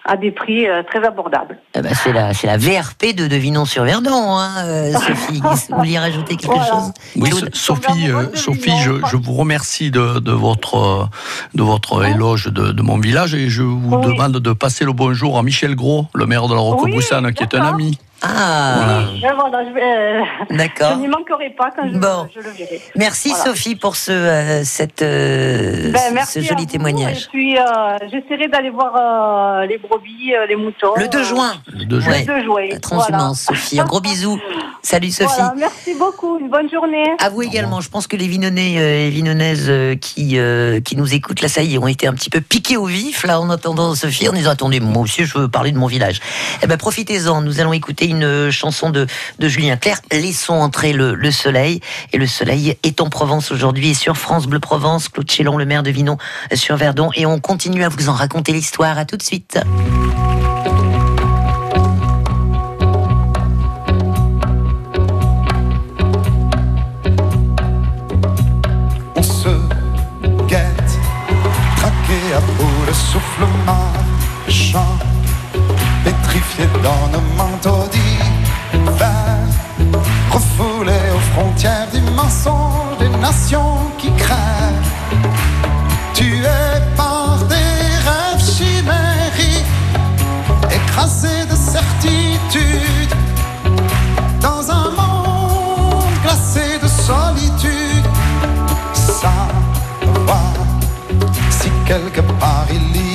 à 0.04 0.16
des 0.16 0.30
prix 0.32 0.68
euh, 0.68 0.82
très 0.82 1.04
abordables. 1.04 1.58
Eh 1.74 1.80
ben, 1.82 1.92
c'est 1.94 2.12
la, 2.12 2.34
c'est 2.34 2.46
la 2.46 2.56
VRP 2.56 3.14
de 3.16 3.26
Devinon-sur-Verdon, 3.28 4.36
hein, 4.38 4.50
euh, 4.64 4.92
Sophie. 4.92 5.40
Vous 5.70 5.76
vouliez 5.76 5.98
rajouter 5.98 6.36
quelque 6.36 6.52
Voilà. 6.52 6.66
chose? 6.70 6.92
Oui, 7.16 7.30
Sophie, 7.52 8.10
euh, 8.10 8.26
Sophie, 8.34 8.76
je, 8.80 8.92
je 9.06 9.16
vous 9.16 9.34
remercie 9.34 9.90
de, 9.90 10.18
de 10.20 10.32
votre, 10.32 11.08
de 11.54 11.62
votre 11.62 12.04
éloge 12.04 12.46
de, 12.46 12.72
de 12.72 12.82
mon 12.82 12.98
village 12.98 13.34
et 13.34 13.48
je 13.48 13.62
vous 13.62 13.96
Oui. 13.96 14.04
demande 14.06 14.38
de 14.38 14.52
passer 14.52 14.84
le 14.84 14.92
bonjour 14.92 15.38
à 15.38 15.42
Michel 15.42 15.74
Gros, 15.74 16.06
le 16.14 16.26
maire 16.26 16.46
de 16.48 16.54
la 16.54 16.60
Roqueboussane, 16.60 17.32
qui 17.32 17.42
est 17.44 17.54
un 17.54 17.64
ami. 17.64 17.98
Ah, 18.26 19.00
Oui, 19.12 19.20
ben 19.20 19.34
voilà, 19.38 19.64
je, 19.64 19.70
euh, 19.78 20.24
je 20.50 20.56
d'accord. 20.56 20.96
n'y 20.96 21.08
manquerai 21.08 21.50
pas 21.50 21.70
quand 21.76 21.86
je, 21.92 21.98
Bon. 21.98 22.26
je 22.34 22.40
le 22.40 22.50
verrai. 22.50 22.80
Merci 22.96 23.28
Voilà. 23.30 23.44
Sophie 23.44 23.76
pour 23.76 23.96
ce, 23.96 24.12
euh, 24.12 24.64
cette, 24.64 25.02
euh, 25.02 25.90
Ben, 25.92 25.98
ce 26.08 26.14
merci 26.14 26.42
joli 26.42 26.64
vous, 26.64 26.70
témoignage. 26.70 27.24
Et 27.24 27.28
puis, 27.30 27.58
euh, 27.58 27.62
j'essaierai 28.10 28.48
d'aller 28.48 28.70
voir 28.70 28.92
euh, 28.96 29.66
les 29.66 29.78
brebis, 29.78 30.34
euh, 30.34 30.46
les 30.46 30.56
moutons. 30.56 30.94
Le 30.96 31.08
2 31.08 31.18
euh, 31.18 31.24
juin, 31.24 31.52
Le 31.72 31.84
2 31.84 32.00
juin. 32.00 32.12
Ouais. 32.12 32.20
Le 32.26 32.26
2 32.40 32.44
juin. 32.44 32.62
la 32.70 32.80
transhumance, 32.80 33.40
Sophie. 33.42 33.80
Un 33.80 33.84
gros 33.84 34.00
bisou. 34.00 34.38
Salut 34.82 35.10
Sophie. 35.10 35.32
Voilà, 35.36 35.54
merci 35.56 35.94
beaucoup. 35.98 36.38
Une 36.38 36.48
bonne 36.50 36.70
journée. 36.70 37.04
À 37.18 37.30
vous 37.30 37.42
également. 37.42 37.80
Je 37.80 37.88
pense 37.88 38.06
que 38.06 38.16
les 38.16 38.26
Vinonnais 38.28 38.74
euh, 38.78 39.06
et 39.06 39.10
Vinonnaises 39.10 39.66
euh, 39.68 39.94
qui, 39.96 40.38
euh, 40.38 40.80
qui 40.80 40.96
nous 40.96 41.14
écoutent, 41.14 41.40
là, 41.40 41.48
ça 41.48 41.62
y 41.62 41.74
est, 41.74 41.78
ont 41.78 41.86
été 41.86 42.06
un 42.06 42.12
petit 42.12 42.28
peu 42.30 42.40
piqués 42.40 42.76
au 42.76 42.84
vif, 42.86 43.24
là, 43.24 43.40
en 43.40 43.48
attendant 43.50 43.94
Sophie, 43.94 44.28
en 44.28 44.32
disant, 44.32 44.50
attendez, 44.50 44.80
moi 44.80 45.02
aussi, 45.02 45.24
je 45.24 45.38
veux 45.38 45.48
parler 45.48 45.72
de 45.72 45.78
mon 45.78 45.86
village. 45.86 46.20
Eh 46.62 46.66
ben, 46.66 46.76
profitez-en. 46.76 47.40
Nous 47.40 47.60
allons 47.60 47.72
écouter 47.72 48.06
une 48.06 48.13
euh, 48.22 48.50
chanson 48.50 48.90
de, 48.90 49.06
Julien 49.40 49.76
Clerc. 49.76 50.00
Laissons 50.12 50.54
entrer 50.54 50.92
le, 50.92 51.14
le 51.14 51.30
soleil. 51.30 51.80
Et 52.12 52.18
le 52.18 52.26
soleil 52.26 52.76
est 52.82 53.00
en 53.00 53.08
Provence 53.08 53.50
aujourd'hui 53.50 53.94
sur 53.94 54.16
France 54.16 54.46
Bleu 54.46 54.60
Provence. 54.60 55.08
Claude 55.08 55.30
Chélon, 55.30 55.56
le 55.56 55.64
maire 55.64 55.82
de 55.82 55.90
Vinon, 55.90 56.18
sur 56.54 56.76
Verdon. 56.76 57.10
Et 57.14 57.26
on 57.26 57.40
continue 57.40 57.84
à 57.84 57.88
vous 57.88 58.08
en 58.08 58.14
raconter 58.14 58.52
l'histoire. 58.52 58.98
À 58.98 59.04
tout 59.04 59.16
de 59.16 59.22
suite. 59.22 59.58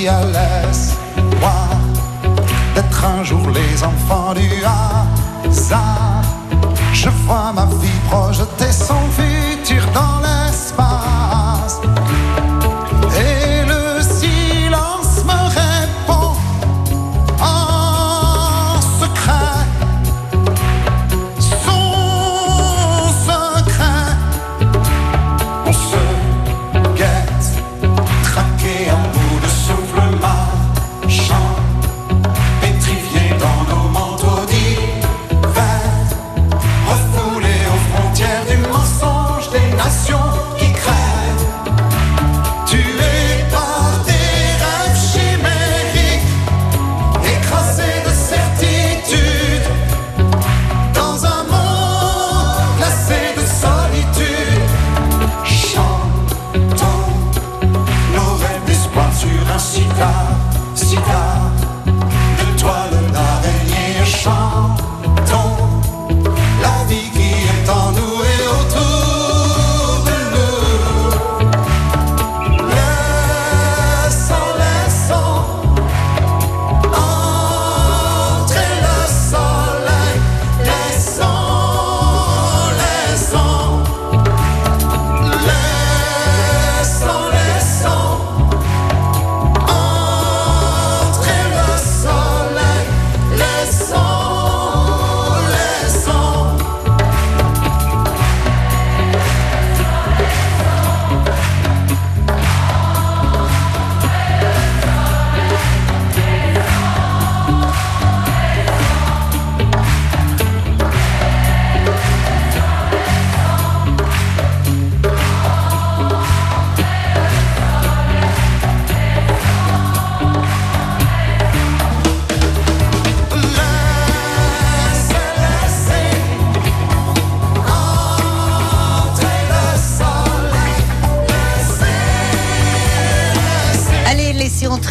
Part 0.06 0.24
il 0.24 0.39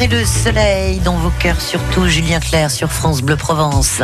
entrer 0.09 0.21
le 0.21 0.25
soleil 0.25 0.99
dans 1.01 1.17
vos 1.17 1.31
cœurs, 1.39 1.61
surtout 1.61 2.07
Julien 2.07 2.41
Clerc 2.41 2.71
sur 2.71 2.91
France 2.91 3.23
Bleu 3.23 3.37
Provence. 3.37 4.01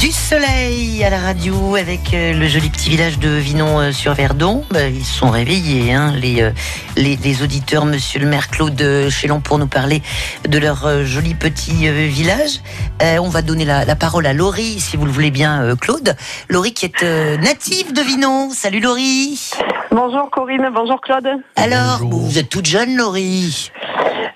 Du 0.00 0.10
soleil 0.12 1.02
à 1.04 1.10
la 1.10 1.18
radio 1.18 1.74
avec 1.76 2.12
euh, 2.14 2.32
le 2.32 2.46
joli 2.46 2.70
petit 2.70 2.90
village 2.90 3.18
de 3.18 3.28
Vinon-sur-Verdon. 3.28 4.64
Bah, 4.70 4.86
ils 4.88 5.04
sont 5.04 5.30
réveillés, 5.30 5.92
hein, 5.92 6.12
les, 6.16 6.42
euh, 6.42 6.50
les, 6.96 7.16
les 7.16 7.42
auditeurs, 7.42 7.84
monsieur 7.84 8.20
le 8.20 8.26
maire 8.26 8.48
Claude 8.50 9.08
Chélon, 9.10 9.40
pour 9.40 9.58
nous 9.58 9.66
parler 9.66 10.02
de 10.48 10.58
leur 10.58 10.86
euh, 10.86 11.04
joli 11.04 11.34
petit 11.34 11.88
euh, 11.88 12.06
village. 12.08 12.60
Euh, 13.02 13.18
on 13.18 13.28
va 13.28 13.42
donner 13.42 13.64
la, 13.64 13.84
la 13.84 13.96
parole 13.96 14.26
à 14.26 14.32
Laurie, 14.32 14.78
si 14.80 14.96
vous 14.96 15.06
le 15.06 15.12
voulez 15.12 15.30
bien, 15.30 15.62
euh, 15.62 15.76
Claude. 15.76 16.16
Laurie 16.48 16.72
qui 16.74 16.86
est 16.86 17.02
euh, 17.02 17.36
native 17.38 17.92
de 17.92 18.00
Vinon. 18.00 18.50
Salut 18.50 18.80
Laurie. 18.80 19.50
Bonjour 19.90 20.28
Corinne, 20.30 20.68
bonjour 20.74 21.00
Claude. 21.00 21.28
Alors, 21.56 21.98
Bonjour. 22.00 22.20
vous 22.22 22.38
êtes 22.38 22.48
toute 22.48 22.66
jeune, 22.66 22.96
Laurie 22.96 23.70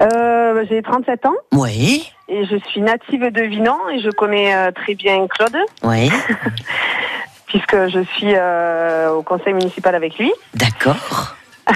Euh, 0.01 0.65
J'ai 0.69 0.83
37 0.83 1.27
ans 1.27 1.35
Oui, 1.53 2.11
et 2.29 2.45
je 2.45 2.57
suis 2.69 2.81
native 2.81 3.31
de 3.33 3.43
Vinon 3.43 3.77
et 3.93 4.01
je 4.01 4.11
connais 4.11 4.55
euh, 4.55 4.71
très 4.71 4.95
bien 4.95 5.27
Claude 5.27 5.57
oui, 5.83 6.11
puisque 7.47 7.89
je 7.89 8.05
suis 8.15 8.33
euh, 8.35 9.11
au 9.13 9.23
conseil 9.23 9.55
municipal 9.55 9.95
avec 9.95 10.19
lui. 10.19 10.33
d'accord. 10.55 11.35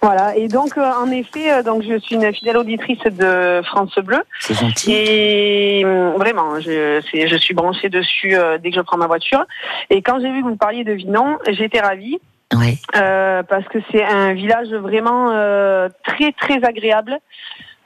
Voilà, 0.00 0.36
et 0.36 0.46
donc 0.46 0.78
euh, 0.78 0.92
en 1.02 1.10
effet, 1.10 1.50
euh, 1.50 1.62
donc 1.64 1.82
je 1.82 1.98
suis 1.98 2.14
une 2.14 2.32
fidèle 2.32 2.56
auditrice 2.56 3.02
de 3.02 3.60
France 3.64 3.92
Bleu 3.98 4.22
C'est 4.38 4.54
gentil. 4.54 4.92
et 4.92 5.82
euh, 5.84 6.12
vraiment, 6.16 6.60
je, 6.60 7.00
je 7.12 7.36
suis 7.36 7.52
branchée 7.52 7.88
dessus 7.88 8.36
dès 8.62 8.70
que 8.70 8.76
je 8.76 8.80
prends 8.80 8.96
ma 8.96 9.08
voiture. 9.08 9.44
Et 9.90 10.00
quand 10.00 10.20
j'ai 10.20 10.30
vu 10.30 10.42
que 10.44 10.48
vous 10.50 10.56
parliez 10.56 10.84
de 10.84 10.92
Vinon, 10.92 11.36
j'étais 11.48 11.80
ravie 11.80 12.20
Oui, 12.54 12.78
euh, 12.96 13.42
parce 13.42 13.66
que 13.68 13.78
c'est 13.90 14.04
un 14.04 14.32
village 14.32 14.68
vraiment 14.68 15.30
euh, 15.32 15.88
très 16.04 16.32
très 16.32 16.64
agréable, 16.64 17.18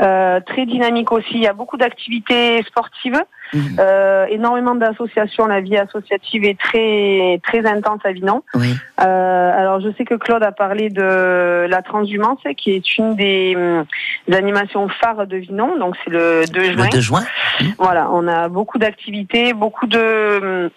euh, 0.00 0.38
très 0.40 0.66
dynamique 0.66 1.10
aussi. 1.10 1.32
Il 1.34 1.40
y 1.42 1.48
a 1.48 1.52
beaucoup 1.52 1.76
d'activités 1.76 2.62
sportives, 2.62 3.20
euh, 3.78 4.24
énormément 4.30 4.74
d'associations. 4.76 5.46
La 5.46 5.60
vie 5.60 5.76
associative 5.76 6.44
est 6.44 6.58
très 6.58 7.40
très 7.42 7.66
intense 7.66 8.00
à 8.04 8.12
Vinon. 8.12 8.42
oui, 8.54 8.74
Euh, 9.00 9.60
alors 9.60 9.80
je 9.80 9.88
sais 9.98 10.04
que 10.04 10.14
Claude 10.14 10.44
a 10.44 10.52
parlé 10.52 10.90
de 10.90 11.66
la 11.68 11.82
transhumance, 11.82 12.38
qui 12.56 12.70
est 12.70 12.96
une 12.98 13.16
des, 13.16 13.54
hum, 13.56 13.84
des 14.28 14.36
animations 14.36 14.88
phares 14.88 15.26
de 15.26 15.36
Vinon. 15.38 15.76
Donc 15.76 15.96
c'est 16.04 16.10
le 16.10 16.44
2 16.52 16.72
juin. 16.72 16.84
le 16.84 16.90
2 16.90 17.00
juin. 17.00 17.22
Voilà, 17.78 18.08
on 18.12 18.28
a 18.28 18.48
beaucoup 18.48 18.78
d'activités, 18.78 19.54
beaucoup 19.54 19.86
de. 19.88 20.70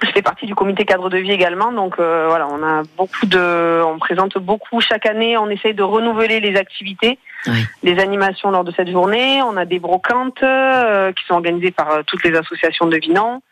Je 0.00 0.10
fais 0.12 0.22
partie 0.22 0.46
du 0.46 0.54
comité 0.54 0.84
cadre 0.84 1.10
de 1.10 1.18
vie 1.18 1.32
également, 1.32 1.72
donc 1.72 1.98
euh, 1.98 2.26
voilà, 2.28 2.46
on 2.48 2.62
a 2.62 2.82
beaucoup 2.96 3.26
de, 3.26 3.82
on 3.84 3.98
présente 3.98 4.38
beaucoup 4.38 4.80
chaque 4.80 5.06
année, 5.06 5.36
on 5.36 5.50
essaye 5.50 5.74
de 5.74 5.82
renouveler 5.82 6.38
les 6.38 6.56
activités, 6.56 7.18
Oui. 7.48 7.64
les 7.82 7.98
animations 7.98 8.50
lors 8.52 8.62
de 8.62 8.72
cette 8.72 8.90
journée. 8.90 9.42
On 9.42 9.56
a 9.56 9.64
des 9.64 9.80
brocantes 9.80 10.42
euh, 10.44 11.10
qui 11.12 11.24
sont 11.24 11.34
organisées 11.34 11.72
par 11.72 11.90
euh, 11.90 12.02
toutes 12.06 12.22
les 12.22 12.36
associations 12.36 12.86
de 12.86 12.96
Vinon. 12.96 13.42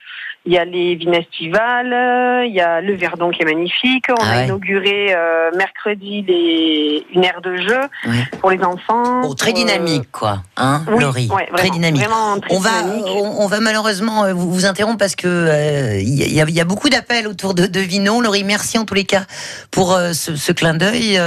Il 0.46 0.52
y 0.52 0.58
a 0.58 0.64
les 0.64 0.94
Vinestivales, 0.94 1.92
euh, 1.92 2.46
il 2.46 2.54
y 2.54 2.60
a 2.60 2.80
le 2.80 2.94
Verdon 2.94 3.30
qui 3.30 3.42
est 3.42 3.44
magnifique. 3.44 4.04
On 4.10 4.14
Ah 4.22 4.30
a 4.30 4.44
inauguré 4.44 5.12
euh, 5.12 5.50
mercredi 5.56 6.22
les, 6.22 7.04
une 7.12 7.24
aire 7.24 7.40
de 7.42 7.56
jeu 7.56 7.80
Oui. 8.06 8.18
pour 8.40 8.50
les 8.52 8.62
enfants. 8.62 9.22
Oh, 9.24 9.34
très 9.34 9.50
euh, 9.50 9.54
dynamique, 9.54 10.04
quoi, 10.12 10.42
hein, 10.56 10.82
oui, 10.88 11.02
Laurie. 11.02 11.28
ouais, 11.34 11.48
très 11.56 11.70
dynamique. 11.70 12.00
vraiment 12.00 12.38
très 12.38 12.54
On 12.54 12.60
va, 12.60 12.82
dynamique. 12.82 13.04
on, 13.08 13.42
on 13.44 13.46
va 13.48 13.58
malheureusement 13.58 14.32
vous, 14.32 14.52
vous 14.52 14.66
interrompre 14.66 14.98
parce 14.98 15.16
que 15.16 15.26
euh, 15.26 15.98
il 16.00 16.14
y, 16.14 16.40
a, 16.40 16.44
il 16.48 16.54
y 16.54 16.60
a 16.60 16.64
beaucoup 16.64 16.88
d'appels 16.90 17.26
autour 17.26 17.52
de, 17.54 17.66
de 17.66 17.80
Vinon. 17.80 18.20
Laurie, 18.20 18.44
merci 18.44 18.78
en 18.78 18.84
tous 18.84 18.94
les 18.94 19.04
cas 19.04 19.24
pour 19.72 19.94
euh, 19.94 20.12
ce, 20.12 20.36
ce 20.36 20.52
clin 20.52 20.74
d'œil 20.74 21.18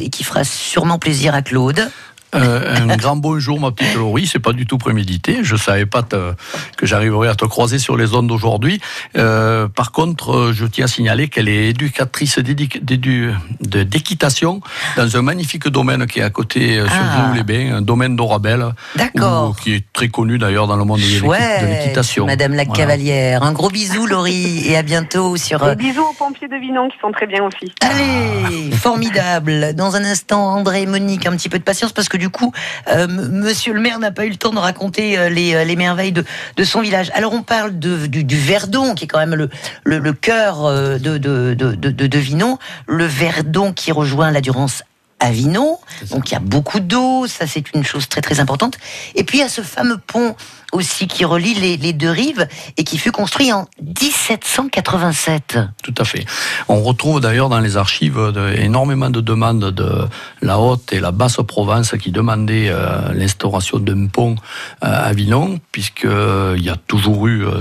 et 0.00 0.10
qui 0.10 0.24
fera 0.24 0.42
sûrement 0.42 0.98
plaisir 0.98 1.34
à 1.36 1.42
Claude. 1.42 1.88
Euh, 2.34 2.74
un 2.88 2.96
grand 2.96 3.16
bonjour, 3.16 3.60
ma 3.60 3.70
petite 3.70 3.94
Laurie. 3.94 4.26
C'est 4.26 4.38
pas 4.40 4.52
du 4.52 4.66
tout 4.66 4.78
prémédité. 4.78 5.38
Je 5.42 5.56
savais 5.56 5.86
pas 5.86 6.02
te- 6.02 6.32
que 6.76 6.84
j'arriverais 6.86 7.28
à 7.28 7.34
te 7.34 7.44
croiser 7.44 7.78
sur 7.78 7.96
les 7.96 8.14
ondes 8.14 8.30
aujourd'hui. 8.32 8.80
Euh, 9.16 9.68
par 9.68 9.92
contre, 9.92 10.32
euh, 10.32 10.52
je 10.52 10.66
tiens 10.66 10.86
à 10.86 10.88
signaler 10.88 11.28
qu'elle 11.28 11.48
est 11.48 11.68
éducatrice 11.68 12.38
d'équitation 13.60 14.60
dans 14.96 15.16
un 15.16 15.22
magnifique 15.22 15.68
domaine 15.68 16.06
qui 16.06 16.20
est 16.20 16.22
à 16.24 16.30
côté, 16.30 16.78
euh, 16.78 16.86
sur 16.86 16.96
Ah. 17.00 17.32
les 17.34 17.42
bains 17.42 17.76
un 17.76 17.82
domaine 17.82 18.16
d'Orabel, 18.16 18.66
D'accord. 18.96 19.56
qui 19.56 19.74
est 19.74 19.84
très 19.92 20.08
connu 20.08 20.38
d'ailleurs 20.38 20.66
dans 20.66 20.76
le 20.76 20.84
monde 20.84 21.00
de 21.00 21.66
l'équitation. 21.66 22.26
Madame 22.26 22.54
la 22.54 22.64
Voilà. 22.64 22.78
Cavalière. 22.82 23.42
Un 23.42 23.52
gros 23.52 23.70
bisou, 23.70 24.06
Laurie, 24.06 24.66
et 24.66 24.76
à 24.76 24.82
bientôt 24.82 25.36
sur. 25.36 25.66
Et 25.68 25.76
bisous 25.76 26.02
aux 26.02 26.12
pompiers 26.14 26.48
de 26.48 26.56
Vinon 26.56 26.88
qui 26.88 26.96
sont 27.00 27.12
très 27.12 27.26
bien 27.26 27.42
aussi. 27.44 27.72
Allez, 27.80 28.70
formidable. 28.72 29.74
Dans 29.74 29.96
un 29.96 30.04
instant, 30.04 30.48
André 30.54 30.82
et 30.82 30.86
Monique, 30.86 31.26
un 31.26 31.32
petit 31.36 31.48
peu 31.48 31.58
de 31.58 31.64
patience 31.64 31.92
parce 31.92 32.08
que 32.08 32.15
du 32.16 32.28
coup, 32.28 32.52
euh, 32.88 33.06
Monsieur 33.08 33.72
le 33.72 33.80
maire 33.80 33.98
n'a 33.98 34.10
pas 34.10 34.26
eu 34.26 34.30
le 34.30 34.36
temps 34.36 34.52
de 34.52 34.58
raconter 34.58 35.18
euh, 35.18 35.28
les, 35.28 35.54
euh, 35.54 35.64
les 35.64 35.76
merveilles 35.76 36.12
de, 36.12 36.24
son 36.64 36.80
village. 36.80 37.10
Alors 37.14 37.32
on 37.32 37.42
parle 37.42 37.78
de, 37.78 38.06
du, 38.06 38.24
du 38.24 38.36
Verdon, 38.36 38.94
qui 38.94 39.04
est 39.04 39.08
quand 39.08 39.18
même 39.18 39.34
le, 39.34 40.12
cœur 40.12 40.64
de, 40.98 41.18
de. 41.18 41.56
Le 42.86 43.04
Verdon 43.04 43.72
qui 43.72 43.92
rejoint 43.92 44.30
la 44.30 44.40
Durance 44.40 44.82
à 45.20 45.30
Vinon. 45.30 45.78
Donc 46.10 46.30
il 46.30 46.34
y 46.34 46.36
a 46.36 46.40
beaucoup 46.40 46.80
d'eau, 46.80 47.26
ça 47.26 47.46
c'est 47.46 47.72
une 47.74 47.84
chose 47.84 48.08
très 48.08 48.20
très 48.20 48.38
importante. 48.40 48.76
Et 49.14 49.24
puis 49.24 49.38
il 49.38 49.40
y 49.40 49.44
a 49.44 49.48
ce 49.48 49.62
fameux 49.62 49.98
pont 49.98 50.34
aussi 50.72 51.06
qui 51.06 51.24
relie 51.24 51.54
les, 51.54 51.76
les 51.76 51.92
deux 51.92 52.10
rives 52.10 52.46
et 52.76 52.84
qui 52.84 52.98
fut 52.98 53.12
construit 53.12 53.52
en 53.52 53.66
1787. 53.80 55.58
Tout 55.82 55.94
à 55.98 56.04
fait. 56.04 56.24
On 56.68 56.82
retrouve 56.82 57.20
d'ailleurs 57.20 57.48
dans 57.48 57.60
les 57.60 57.76
archives 57.76 58.16
de- 58.34 58.54
énormément 58.58 59.08
de 59.10 59.20
demandes 59.20 59.70
de 59.70 60.08
la 60.42 60.58
haute 60.58 60.92
et 60.92 61.00
la 61.00 61.12
basse 61.12 61.38
Provence 61.46 61.94
qui 62.00 62.10
demandaient 62.12 62.68
euh, 62.68 63.12
l'instauration 63.14 63.78
d'un 63.78 64.06
pont 64.08 64.34
euh, 64.84 64.86
à 65.08 65.12
Vinon, 65.12 65.60
puisqu'il 65.72 66.62
y 66.62 66.68
a 66.70 66.76
toujours 66.86 67.26
eu 67.28 67.44
euh, 67.46 67.60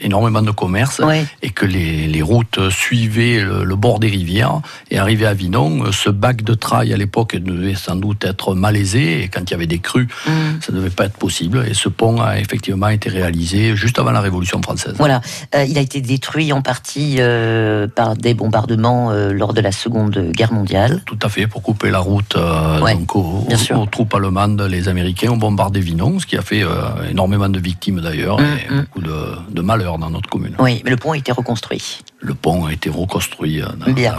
énormément 0.00 0.42
de 0.42 0.50
commerce 0.50 1.00
Ouais. 1.00 1.26
et 1.42 1.50
que 1.50 1.66
les, 1.66 2.06
les 2.08 2.22
routes 2.22 2.70
suivaient 2.70 3.40
le, 3.40 3.64
le 3.64 3.76
bord 3.76 3.98
des 4.00 4.08
rivières. 4.08 4.60
Et 4.90 4.98
arrivé 4.98 5.26
à 5.26 5.34
Vinon, 5.34 5.84
euh, 5.84 5.92
ce 5.92 6.08
bac 6.10 6.42
de 6.42 6.54
trail 6.66 6.92
à 6.92 6.96
l'époque 6.96 7.36
devait 7.36 7.74
sans 7.86 7.96
doute 8.04 8.24
être 8.24 8.54
malaisé, 8.54 9.22
et 9.22 9.28
quand 9.28 9.42
il 9.46 9.50
y 9.50 9.54
avait 9.54 9.66
des 9.76 9.78
crues, 9.88 10.08
Mm. 10.26 10.30
ça 10.62 10.72
ne 10.72 10.78
devait 10.78 10.96
pas 10.98 11.04
être 11.10 11.18
possible. 11.26 11.64
Et 11.68 11.74
ce 11.74 11.88
pont 12.00 12.20
a 12.20 12.38
effectivement 12.44 12.88
été 12.88 13.08
réalisé 13.10 13.76
juste 13.76 13.98
avant 13.98 14.12
la 14.18 14.20
Révolution 14.28 14.58
française. 14.62 14.94
Voilà, 14.98 15.20
Euh, 15.54 15.64
il 15.70 15.76
a 15.78 15.82
été 15.88 16.00
détruit 16.00 16.52
en 16.52 16.62
partie 16.62 17.16
euh, 17.18 17.86
par 18.00 18.16
des 18.16 18.34
bombardements 18.34 19.10
euh, 19.10 19.32
lors 19.40 19.52
de 19.58 19.60
la 19.60 19.72
Seconde 19.72 20.16
Guerre 20.38 20.52
mondiale. 20.52 21.02
Tout 21.06 21.18
à 21.22 21.28
fait, 21.28 21.46
pour 21.46 21.62
couper 21.62 21.90
la 21.90 22.00
route 22.10 22.34
Ouais, 22.82 22.94
donc 22.94 23.14
aux, 23.16 23.46
aux 23.80 23.86
troupes 23.86 24.14
allemandes, 24.14 24.60
les 24.62 24.88
Américains 24.88 25.30
ont 25.30 25.36
bombardé 25.36 25.80
Vinon, 25.80 26.18
ce 26.20 26.26
qui 26.26 26.36
a 26.36 26.42
fait 26.42 26.62
énormément 27.10 27.48
de 27.56 27.60
victimes 27.70 28.00
d'ailleurs 28.00 28.38
Mm, 28.40 28.44
et 28.62 28.72
mm. 28.74 28.80
beaucoup 28.80 29.02
de, 29.10 29.16
de 29.56 29.62
malheurs 29.70 29.98
dans 29.98 30.10
notre 30.10 30.28
commune. 30.34 30.54
Oui, 30.58 30.80
mais 30.84 30.90
le 30.90 30.96
pont 30.96 31.12
a 31.12 31.16
été 31.18 31.30
reconstruit. 31.32 32.00
Le 32.20 32.34
pont 32.34 32.64
a 32.66 32.72
été 32.72 32.88
reconstruit. 32.90 33.60
dans 33.80 33.92
Bien. 33.92 34.14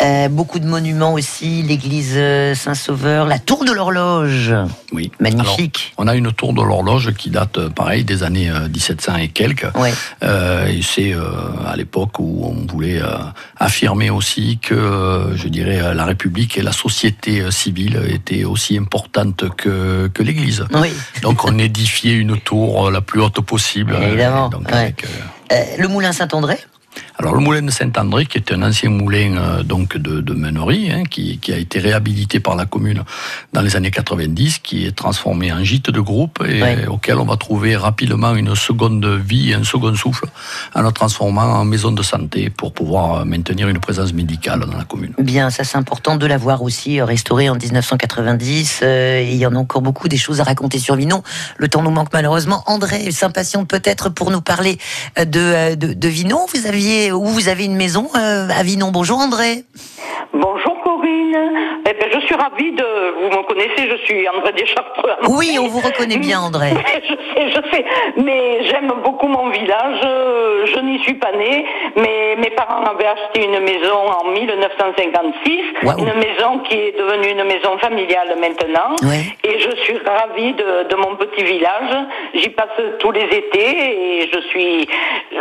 la 0.00 0.28
beaucoup 0.28 0.58
de 0.58 0.66
monuments 0.66 1.14
aussi, 1.14 1.62
l'église 1.76 2.12
euh, 2.16 2.54
Saint-Sauveur, 2.54 3.24
la 3.26 3.38
tour 3.38 3.64
de 3.64 3.72
l'horloge, 3.72 4.52
Oui. 4.92 5.10
magnifique. 5.20 5.94
Alors, 5.96 6.04
on 6.04 6.08
a 6.08 6.16
une 6.16 6.30
tour 6.32 6.52
de 6.52 6.60
l'horloge 6.60 7.14
qui 7.14 7.30
date, 7.30 7.56
euh, 7.56 7.70
pareil, 7.70 8.04
des 8.04 8.22
années 8.22 8.50
euh, 8.50 8.68
1700 8.68 9.16
et 9.16 9.28
quelques. 9.28 9.66
ouais. 9.76 9.94
Euh, 10.22 10.66
et 10.66 10.82
c'est 10.82 11.14
euh, 11.14 11.22
à 11.66 11.74
l'époque 11.76 12.18
où 12.18 12.44
on 12.44 12.70
voulait 12.70 13.00
euh, 13.00 13.06
affirmer 13.58 14.10
aussi 14.10 14.58
que, 14.60 14.74
euh, 14.74 15.34
je 15.34 15.48
dirais, 15.48 15.80
euh, 15.80 15.94
la 15.94 16.04
République 16.04 16.58
et 16.58 16.62
la 16.62 16.72
société 16.72 17.40
euh, 17.40 17.50
civile 17.50 17.98
étaient 18.10 18.44
aussi 18.44 18.76
importantes 18.76 19.44
que, 19.56 20.08
que 20.12 20.22
l'Église. 20.22 20.66
Oui. 20.74 20.92
Donc 21.22 21.44
on 21.46 21.58
édifiait 21.68 22.12
une 22.16 22.38
tour 22.38 22.88
euh, 22.88 22.90
la 22.90 23.00
plus 23.00 23.22
haute 23.22 23.40
possible. 23.40 23.96
Évidemment, 24.02 24.46
Euh, 24.46 24.48
donc 24.50 24.66
ouais. 24.68 24.74
avec, 24.74 25.04
euh, 25.04 25.08
Euh, 25.52 25.64
le 25.78 25.88
moulin 25.88 26.12
Saint-André, 26.12 26.58
alors 27.18 27.34
le 27.34 27.40
moulin 27.40 27.62
de 27.62 27.70
Saint-André, 27.70 28.26
qui 28.26 28.38
est 28.38 28.52
un 28.52 28.62
ancien 28.62 28.90
moulin 28.90 29.36
euh, 29.36 29.62
donc 29.62 29.96
de, 29.96 30.20
de 30.20 30.32
meunerie, 30.34 30.90
hein, 30.90 31.02
qui, 31.08 31.38
qui 31.38 31.52
a 31.52 31.56
été 31.56 31.78
réhabilité 31.78 32.40
par 32.40 32.56
la 32.56 32.64
commune 32.66 33.02
dans 33.52 33.60
les 33.62 33.76
années 33.76 33.90
90, 33.90 34.58
qui 34.58 34.86
est 34.86 34.96
transformé 34.96 35.52
en 35.52 35.62
gîte 35.62 35.90
de 35.90 36.00
groupe 36.00 36.42
et 36.46 36.62
Ouais. 36.62 36.86
auquel 36.86 37.16
on 37.18 37.24
va 37.24 37.36
trouver 37.36 37.76
rapidement 37.76 38.34
une 38.36 38.54
seconde 38.54 39.04
vie, 39.04 39.52
un 39.52 39.64
second 39.64 39.94
souffle, 39.94 40.26
en 40.74 40.82
le 40.82 40.92
transformant 40.92 41.42
en 41.42 41.64
maison 41.64 41.90
de 41.92 42.02
santé 42.02 42.50
pour 42.50 42.72
pouvoir 42.72 43.20
euh, 43.20 43.24
maintenir 43.24 43.68
une 43.68 43.78
présence 43.80 44.12
médicale 44.12 44.60
dans 44.60 44.76
la 44.76 44.84
commune. 44.84 45.12
bien, 45.18 45.50
ça 45.50 45.64
c'est 45.64 45.76
important 45.78 46.16
de 46.16 46.26
l'avoir 46.26 46.62
aussi 46.62 47.00
euh, 47.00 47.04
restauré 47.04 47.48
en 47.50 47.56
1990. 47.56 48.80
euh, 48.82 49.20
et 49.20 49.32
il 49.32 49.36
y 49.38 49.46
en 49.46 49.54
a 49.54 49.58
encore 49.58 49.82
beaucoup 49.82 50.08
des 50.08 50.16
choses 50.16 50.40
à 50.40 50.44
raconter 50.44 50.78
sur 50.78 50.94
Vinon. 50.96 51.22
Le 51.56 51.68
temps 51.68 51.82
nous 51.82 51.90
manque 51.90 52.12
malheureusement. 52.12 52.62
André 52.66 53.10
s'impatiente 53.10 53.68
peut-être 53.68 54.08
pour 54.08 54.30
nous 54.30 54.40
parler 54.40 54.78
de, 55.18 55.74
de, 55.74 55.92
de 55.94 56.08
Vinon. 56.08 56.46
Vous 56.54 56.66
aviez, 56.66 57.01
où 57.10 57.24
vous 57.24 57.48
avez 57.48 57.64
une 57.64 57.74
maison 57.74 58.08
euh, 58.14 58.48
à 58.48 58.62
Vinon. 58.62 58.92
Bonjour 58.92 59.18
André. 59.18 59.64
Bonjour 60.32 60.76
Corinne. 60.84 61.81
Ben, 62.12 62.20
je 62.20 62.26
suis 62.26 62.34
ravie 62.34 62.72
de. 62.72 62.84
Vous 63.20 63.28
me 63.38 63.42
connaissez, 63.44 63.90
je 63.90 63.96
suis 64.04 64.28
André 64.28 64.52
Deschartreux. 64.52 65.10
Oui, 65.28 65.56
on 65.60 65.68
vous 65.68 65.80
reconnaît 65.80 66.18
bien, 66.18 66.40
André. 66.46 66.70
je 67.02 67.14
sais, 67.14 67.50
je 67.50 67.70
sais. 67.76 67.84
Mais 68.16 68.64
j'aime 68.66 68.92
beaucoup 69.04 69.28
mon 69.28 69.48
village. 69.50 70.00
euh, 70.04 70.66
Je 70.66 70.80
n'y 70.80 70.98
suis 71.00 71.14
pas 71.14 71.32
née. 71.32 71.64
Mais 71.96 72.36
mes 72.38 72.50
parents 72.50 72.82
avaient 72.84 73.06
acheté 73.06 73.44
une 73.44 73.60
maison 73.60 73.96
en 74.20 74.28
1956. 74.30 75.60
Waouh. 75.84 75.98
Une 75.98 76.12
maison 76.14 76.58
qui 76.68 76.74
est 76.74 76.98
devenue 76.98 77.30
une 77.30 77.44
maison 77.44 77.78
familiale 77.78 78.36
maintenant. 78.40 78.94
Ouais. 79.02 79.24
Et 79.44 79.58
je 79.58 79.70
suis 79.82 79.98
ravie 79.98 80.52
de, 80.54 80.88
de 80.88 80.96
mon 80.96 81.16
petit 81.16 81.42
village. 81.44 81.90
J'y 82.34 82.48
passe 82.50 82.68
tous 82.98 83.12
les 83.12 83.24
étés 83.24 84.20
et 84.22 84.30
je 84.32 84.40
suis, 84.48 84.86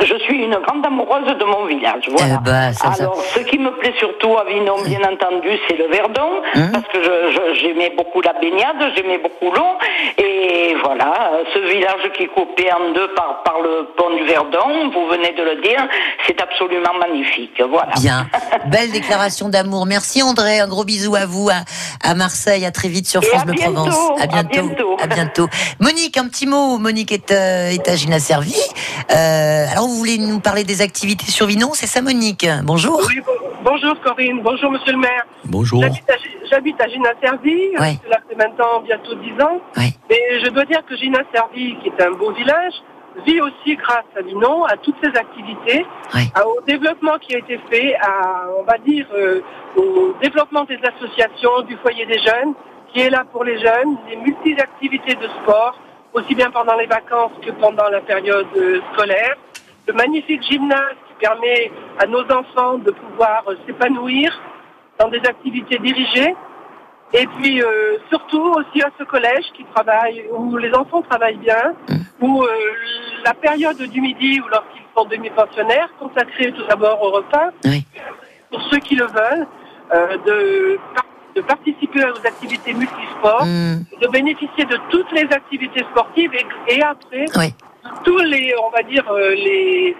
je 0.01 0.15
suis 0.19 0.43
une 0.43 0.55
grande 0.55 0.85
amoureuse 0.85 1.35
de 1.37 1.43
mon 1.45 1.65
village. 1.65 2.03
Voilà. 2.09 2.35
Eh 2.39 2.43
ben, 2.43 2.73
ça, 2.73 2.91
ça- 2.93 3.03
Alors, 3.03 3.15
ce 3.21 3.39
qui 3.39 3.57
me 3.59 3.71
plaît 3.71 3.93
surtout 3.97 4.37
à 4.37 4.45
Vinon, 4.45 4.75
bien 4.85 4.99
entendu, 5.09 5.49
c'est 5.67 5.77
le 5.77 5.87
verdon, 5.87 6.41
Hum. 6.61 6.71
parce 6.71 6.87
que 6.87 7.01
je- 7.03 7.31
je- 7.33 7.59
j'aimais 7.61 7.91
beaucoup 7.95 8.21
la 8.21 8.33
baignade, 8.33 8.77
j'aimais 8.95 9.17
beaucoup 9.19 9.51
l'eau, 9.55 9.77
et 10.17 10.75
voilà, 10.83 11.31
ce 11.53 11.59
village 11.59 12.11
qui 12.15 12.23
est 12.23 12.27
coupé 12.27 12.69
en 12.71 12.93
deux 12.93 13.07
par, 13.15 13.43
par 13.43 13.61
le 13.61 13.87
pont 13.97 14.15
du 14.15 14.23
Verdon, 14.25 14.89
vous 14.93 15.07
venez 15.07 15.31
de 15.33 15.43
le 15.43 15.61
dire, 15.61 15.87
c'est 16.27 16.39
absolument 16.41 16.93
magnifique. 16.99 17.61
Voilà. 17.69 17.93
Bien. 17.99 18.27
Belle 18.67 18.91
déclaration 18.91 19.49
d'amour. 19.49 19.85
Merci 19.85 20.21
André. 20.23 20.59
Un 20.59 20.67
gros 20.67 20.83
bisou 20.83 21.15
à 21.15 21.25
vous 21.25 21.49
à, 21.49 21.63
à 22.03 22.13
Marseille. 22.15 22.65
À 22.65 22.71
très 22.71 22.87
vite 22.89 23.07
sur 23.07 23.23
France 23.23 23.41
à 23.41 23.45
Bleu 23.45 23.53
bientôt, 23.55 23.73
Provence. 23.73 24.21
à 24.21 24.27
bientôt. 24.27 24.97
À 25.01 25.07
bientôt. 25.07 25.47
Monique, 25.79 26.17
un 26.17 26.27
petit 26.27 26.47
mot. 26.47 26.77
Monique 26.77 27.11
est, 27.11 27.31
euh, 27.31 27.69
est 27.71 27.87
à 27.87 27.95
Gina 27.95 28.19
Servi. 28.19 28.55
Euh, 29.11 29.65
alors 29.71 29.87
vous 29.87 29.95
voulez 29.95 30.17
nous 30.17 30.39
parler 30.39 30.63
des 30.63 30.81
activités 30.81 31.29
sur 31.31 31.45
Vinon, 31.47 31.71
c'est 31.73 31.87
ça 31.87 32.01
Monique? 32.01 32.45
Bonjour. 32.63 33.01
Oui, 33.07 33.21
bon- 33.25 33.31
bonjour 33.63 33.99
Corinne, 34.01 34.41
bonjour 34.41 34.71
Monsieur 34.71 34.93
le 34.93 34.99
maire. 34.99 35.25
Bonjour. 35.45 35.83
J'habite 36.49 36.81
à, 36.81 36.87
Gina-Servi, 36.87 37.69
Ouais. 37.79 37.95
cela 38.03 38.17
fait 38.27 38.35
maintenant 38.35 38.81
bientôt 38.83 39.15
10 39.15 39.31
ans. 39.43 39.61
Ouais. 39.77 39.91
Mais 40.09 40.39
je 40.43 40.49
dois 40.49 40.65
dire 40.65 40.83
que 40.85 40.95
Gina-Servi, 40.95 41.77
qui 41.81 41.87
est 41.89 42.01
un 42.03 42.11
beau 42.11 42.31
village, 42.31 42.73
vit 43.25 43.39
aussi 43.41 43.75
grâce 43.75 44.05
à 44.17 44.21
Vinon, 44.21 44.63
à 44.65 44.77
toutes 44.77 44.95
ses 45.03 45.17
activités, 45.17 45.85
Ouais. 46.13 46.27
au 46.45 46.61
développement 46.61 47.17
qui 47.19 47.35
a 47.35 47.39
été 47.39 47.59
fait, 47.69 47.95
à, 48.01 48.45
on 48.59 48.63
va 48.63 48.77
dire, 48.79 49.05
euh, 49.13 49.41
au 49.77 50.13
développement 50.21 50.63
des 50.65 50.79
associations, 50.83 51.61
du 51.67 51.75
foyer 51.77 52.05
des 52.05 52.19
jeunes, 52.19 52.53
qui 52.93 53.01
est 53.01 53.09
là 53.09 53.23
pour 53.31 53.43
les 53.45 53.57
jeunes, 53.59 53.97
des 54.09 54.17
multi-activités 54.17 55.15
de 55.15 55.27
sport, 55.41 55.77
aussi 56.13 56.35
bien 56.35 56.51
pendant 56.51 56.75
les 56.75 56.87
vacances 56.87 57.31
que 57.41 57.51
pendant 57.51 57.87
la 57.89 58.01
période 58.01 58.47
euh, 58.57 58.79
scolaire. 58.93 59.35
Le 59.87 59.93
magnifique 59.93 60.43
gymnase 60.43 60.95
permet 61.21 61.71
à 61.99 62.05
nos 62.07 62.23
enfants 62.39 62.77
de 62.79 62.91
pouvoir 62.91 63.43
euh, 63.47 63.55
s'épanouir 63.65 64.27
dans 64.99 65.07
des 65.09 65.19
activités 65.33 65.77
dirigées. 65.77 66.35
Et 67.13 67.27
puis 67.37 67.61
euh, 67.61 67.97
surtout 68.09 68.41
aussi 68.59 68.81
à 68.81 68.89
ce 68.97 69.03
collège 69.03 69.45
qui 69.55 69.63
travaille, 69.75 70.25
où 70.31 70.55
les 70.57 70.73
enfants 70.73 71.01
travaillent 71.01 71.43
bien, 71.49 71.73
où 72.21 72.43
euh, 72.43 72.47
la 73.25 73.33
période 73.33 73.81
du 73.95 73.99
midi 74.01 74.39
ou 74.41 74.47
lorsqu'ils 74.47 74.81
sont 74.95 75.05
demi-pensionnaires, 75.05 75.89
consacrée 75.99 76.51
tout 76.53 76.63
d'abord 76.69 77.01
au 77.03 77.11
repas, 77.11 77.49
Oui. 77.65 77.85
pour 78.49 78.61
ceux 78.69 78.77
qui 78.79 78.95
le 78.95 79.05
veulent, 79.05 79.45
euh, 79.93 80.17
de, 80.25 80.79
de 81.35 81.41
participer 81.41 82.01
aux 82.05 82.25
activités 82.25 82.73
multisports, 82.73 83.45
Hmm, 83.45 83.83
de 84.01 84.07
bénéficier 84.07 84.63
de 84.65 84.77
toutes 84.89 85.11
les 85.11 85.27
activités 85.39 85.83
sportives 85.91 86.33
et, 86.33 86.45
et 86.75 86.81
après 86.81 87.25
Oui. 87.37 87.53
tous 88.05 88.19
les, 88.19 88.53
on 88.65 88.69
va 88.69 88.83
dire, 88.83 89.03
les, 89.45 89.95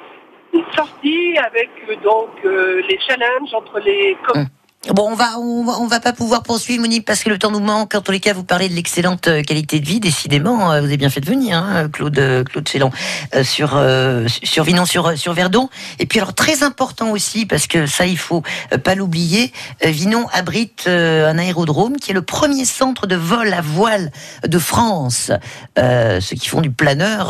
les 0.53 0.63
sorties 0.75 1.37
avec 1.37 1.69
euh, 1.89 1.95
donc 2.03 2.29
euh, 2.45 2.81
les 2.89 2.99
challenges 2.99 3.53
entre 3.53 3.79
les 3.79 4.17
com- 4.25 4.45
Bon, 4.89 5.11
on 5.11 5.15
va, 5.15 5.37
on 5.37 5.63
va, 5.63 5.73
on 5.79 5.85
va 5.85 5.99
pas 5.99 6.11
pouvoir 6.11 6.41
poursuivre, 6.41 6.81
Monique, 6.81 7.05
parce 7.05 7.23
que 7.23 7.29
le 7.29 7.37
temps 7.37 7.51
nous 7.51 7.59
manque. 7.59 7.93
En 7.93 8.01
tous 8.01 8.11
les 8.11 8.19
cas, 8.19 8.33
vous 8.33 8.43
parlez 8.43 8.67
de 8.67 8.73
l'excellente 8.73 9.27
euh, 9.27 9.43
qualité 9.43 9.79
de 9.79 9.85
vie. 9.85 9.99
Décidément, 9.99 10.71
euh, 10.71 10.79
vous 10.79 10.87
avez 10.87 10.97
bien 10.97 11.11
fait 11.11 11.21
de 11.21 11.27
venir, 11.27 11.55
hein, 11.55 11.87
Claude, 11.87 12.17
euh, 12.17 12.43
Claude 12.43 12.67
Chélan, 12.67 12.89
euh, 13.35 13.43
sur, 13.43 13.73
euh, 13.75 14.27
sur 14.41 14.63
Vinon, 14.63 14.87
sur, 14.87 15.15
sur 15.15 15.33
Verdon. 15.33 15.69
Et 15.99 16.07
puis, 16.07 16.17
alors, 16.17 16.33
très 16.33 16.63
important 16.63 17.11
aussi, 17.11 17.45
parce 17.45 17.67
que 17.67 17.85
ça, 17.85 18.07
il 18.07 18.17
faut 18.17 18.41
pas 18.83 18.95
l'oublier, 18.95 19.53
Vinon 19.83 20.25
abrite 20.33 20.85
euh, 20.87 21.29
un 21.29 21.37
aérodrome 21.37 21.97
qui 21.97 22.09
est 22.09 22.15
le 22.15 22.23
premier 22.23 22.65
centre 22.65 23.05
de 23.05 23.15
vol 23.15 23.53
à 23.53 23.61
voile 23.61 24.11
de 24.47 24.57
France. 24.57 25.31
Ceux 25.77 26.35
qui 26.35 26.47
font 26.47 26.61
du 26.61 26.71
planeur, 26.71 27.27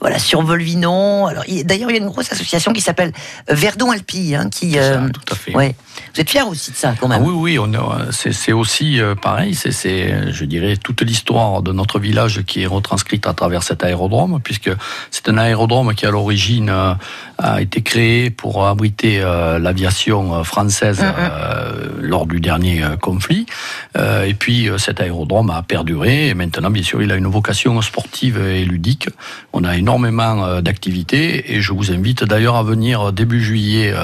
voilà, 0.00 0.18
survol 0.18 0.60
Vinon. 0.62 1.26
Alors, 1.28 1.44
il- 1.46 1.64
d'ailleurs, 1.64 1.90
il 1.90 1.94
y 1.96 2.00
a 2.00 2.02
une 2.02 2.08
grosse 2.10 2.32
association 2.32 2.72
qui 2.72 2.80
s'appelle 2.80 3.12
Verdon 3.46 3.92
Alpi, 3.92 4.34
hein, 4.34 4.48
qui, 4.50 4.72
ça, 4.72 5.00
tout 5.14 5.32
à 5.32 5.36
fait. 5.36 5.54
ouais. 5.54 5.76
Vous 6.14 6.20
êtes 6.20 6.28
fiers 6.30 6.42
aussi 6.42 6.55
de 6.56 6.76
ça, 6.76 6.94
quand 6.98 7.10
Ah 7.10 7.18
oui, 7.20 7.58
oui, 7.58 7.72
c'est 8.10 8.52
aussi 8.52 9.00
euh, 9.00 9.14
pareil. 9.14 9.54
C'est, 9.54 10.32
je 10.32 10.44
dirais, 10.44 10.76
toute 10.76 11.02
l'histoire 11.02 11.62
de 11.62 11.72
notre 11.72 11.98
village 11.98 12.42
qui 12.42 12.62
est 12.62 12.66
retranscrite 12.66 13.26
à 13.26 13.34
travers 13.34 13.62
cet 13.62 13.84
aérodrome, 13.84 14.40
puisque 14.42 14.70
c'est 15.10 15.28
un 15.28 15.38
aérodrome 15.38 15.94
qui, 15.94 16.06
à 16.06 16.10
l'origine, 16.10 16.70
euh, 16.70 16.94
a 17.38 17.60
été 17.60 17.82
créé 17.82 18.30
pour 18.30 18.66
abriter 18.66 19.20
euh, 19.20 19.58
l'aviation 19.58 20.42
française 20.42 21.04
euh, 21.04 21.88
lors 22.00 22.26
du 22.26 22.40
dernier 22.40 22.82
conflit. 23.02 23.44
Et 23.94 24.34
puis, 24.34 24.68
cet 24.78 25.00
aérodrome 25.00 25.50
a 25.50 25.62
perduré. 25.62 26.28
Et 26.28 26.34
maintenant, 26.34 26.70
bien 26.70 26.82
sûr, 26.82 27.02
il 27.02 27.12
a 27.12 27.16
une 27.16 27.26
vocation 27.26 27.80
sportive 27.82 28.38
et 28.38 28.64
ludique. 28.64 29.08
On 29.52 29.64
a 29.64 29.76
énormément 29.76 30.60
d'activités. 30.62 31.54
Et 31.54 31.60
je 31.60 31.72
vous 31.72 31.92
invite 31.92 32.24
d'ailleurs 32.24 32.56
à 32.56 32.62
venir 32.62 33.12
début 33.12 33.42
juillet 33.42 33.94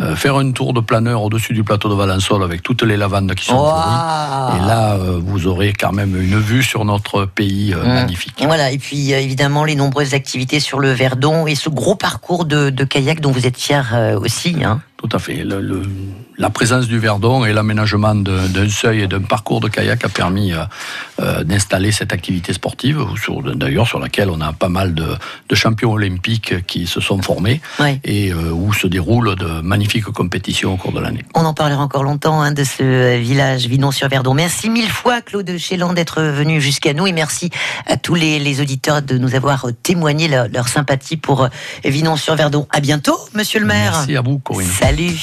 euh, 0.00 0.14
faire 0.14 0.36
un 0.36 0.52
tour 0.52 0.74
de 0.74 0.80
planeur 0.80 1.22
au-dessus 1.22 1.54
du 1.54 1.64
plateau 1.64 1.88
de 1.88 1.94
Valençol 1.94 2.42
avec 2.42 2.62
toutes 2.62 2.82
les 2.82 2.96
lavandes 2.98 3.34
qui 3.34 3.46
sont. 3.46 3.56
Waouh. 3.56 4.56
Et 4.56 4.66
là, 4.66 4.94
euh, 4.94 5.18
vous 5.22 5.46
aurez 5.46 5.72
quand 5.72 5.92
même 5.92 6.20
une 6.20 6.38
vue 6.38 6.62
sur 6.62 6.84
notre 6.84 7.24
pays 7.24 7.72
euh, 7.72 7.82
Mmh. 7.82 7.94
magnifique. 7.94 8.34
Voilà, 8.44 8.70
et 8.72 8.78
puis 8.78 9.14
euh, 9.14 9.18
évidemment 9.20 9.64
les 9.64 9.74
nombreuses 9.74 10.14
activités 10.14 10.60
sur 10.60 10.80
le 10.80 10.90
Verdon 10.92 11.46
et 11.46 11.54
ce 11.54 11.68
gros 11.70 11.94
parcours 11.94 12.44
de, 12.44 12.70
de 12.70 12.84
kayak 12.84 13.20
dont 13.20 13.30
vous 13.30 13.46
êtes 13.46 13.56
fier 13.56 13.92
euh, 13.94 14.18
aussi. 14.18 14.56
Hein. 14.64 14.80
Tout 14.98 15.08
à 15.12 15.18
fait. 15.18 15.44
Le- 15.44 15.60
le- 15.60 15.82
la 16.38 16.50
présence 16.50 16.86
du 16.86 16.98
Verdon 16.98 17.44
et 17.44 17.52
l'aménagement 17.52 18.14
d'un 18.14 18.68
seuil 18.68 19.02
et 19.02 19.06
d'un 19.06 19.20
parcours 19.22 19.60
de 19.60 19.68
kayak 19.68 20.04
a 20.04 20.08
permis 20.08 20.52
euh, 20.52 20.64
euh, 21.20 21.44
d'installer 21.44 21.92
cette 21.92 22.12
activité 22.12 22.52
sportive, 22.54 23.04
d'ailleurs 23.54 23.86
sur 23.86 23.98
laquelle 23.98 24.30
on 24.30 24.40
a 24.40 24.52
pas 24.52 24.68
mal 24.70 24.94
de, 24.94 25.06
de 25.48 25.54
champions 25.54 25.92
olympiques 25.92 26.66
qui 26.66 26.86
se 26.86 27.00
sont 27.00 27.20
formés 27.22 27.60
Ouais. 27.78 28.00
et 28.04 28.32
euh, 28.32 28.50
où 28.52 28.72
se 28.72 28.86
déroulent 28.86 29.34
de 29.36 29.60
magnifiques 29.62 30.04
compétitions 30.04 30.74
au 30.74 30.76
cours 30.76 30.92
de 30.92 31.00
l'année. 31.00 31.24
On 31.34 31.44
en 31.44 31.54
parlera 31.54 31.82
encore 31.82 32.02
longtemps 32.02 32.40
hein, 32.42 32.52
de 32.52 32.64
ce 32.64 33.18
village 33.18 33.66
Vinon-sur-Verdon. 33.66 34.34
Merci 34.34 34.68
mille 34.70 34.90
fois 34.90 35.20
Claude 35.20 35.56
Chélan 35.58 35.92
d'être 35.92 36.22
venu 36.22 36.60
jusqu'à 36.60 36.92
nous 36.94 37.06
et 37.06 37.12
merci 37.12 37.50
à 37.86 37.96
tous 37.96 38.14
les, 38.14 38.38
les 38.38 38.60
auditeurs 38.60 39.02
de 39.02 39.16
nous 39.18 39.34
avoir 39.34 39.66
témoigné 39.82 40.28
leur, 40.28 40.48
leur 40.48 40.68
sympathie 40.68 41.16
pour 41.18 41.48
Vinon-sur-Verdon. 41.84 42.66
À 42.70 42.80
bientôt, 42.80 43.16
monsieur 43.34 43.60
le 43.60 43.66
maire. 43.66 43.92
Merci 43.92 44.16
à 44.16 44.20
vous, 44.22 44.38
Corinne. 44.38 44.66
Salut. 44.86 45.18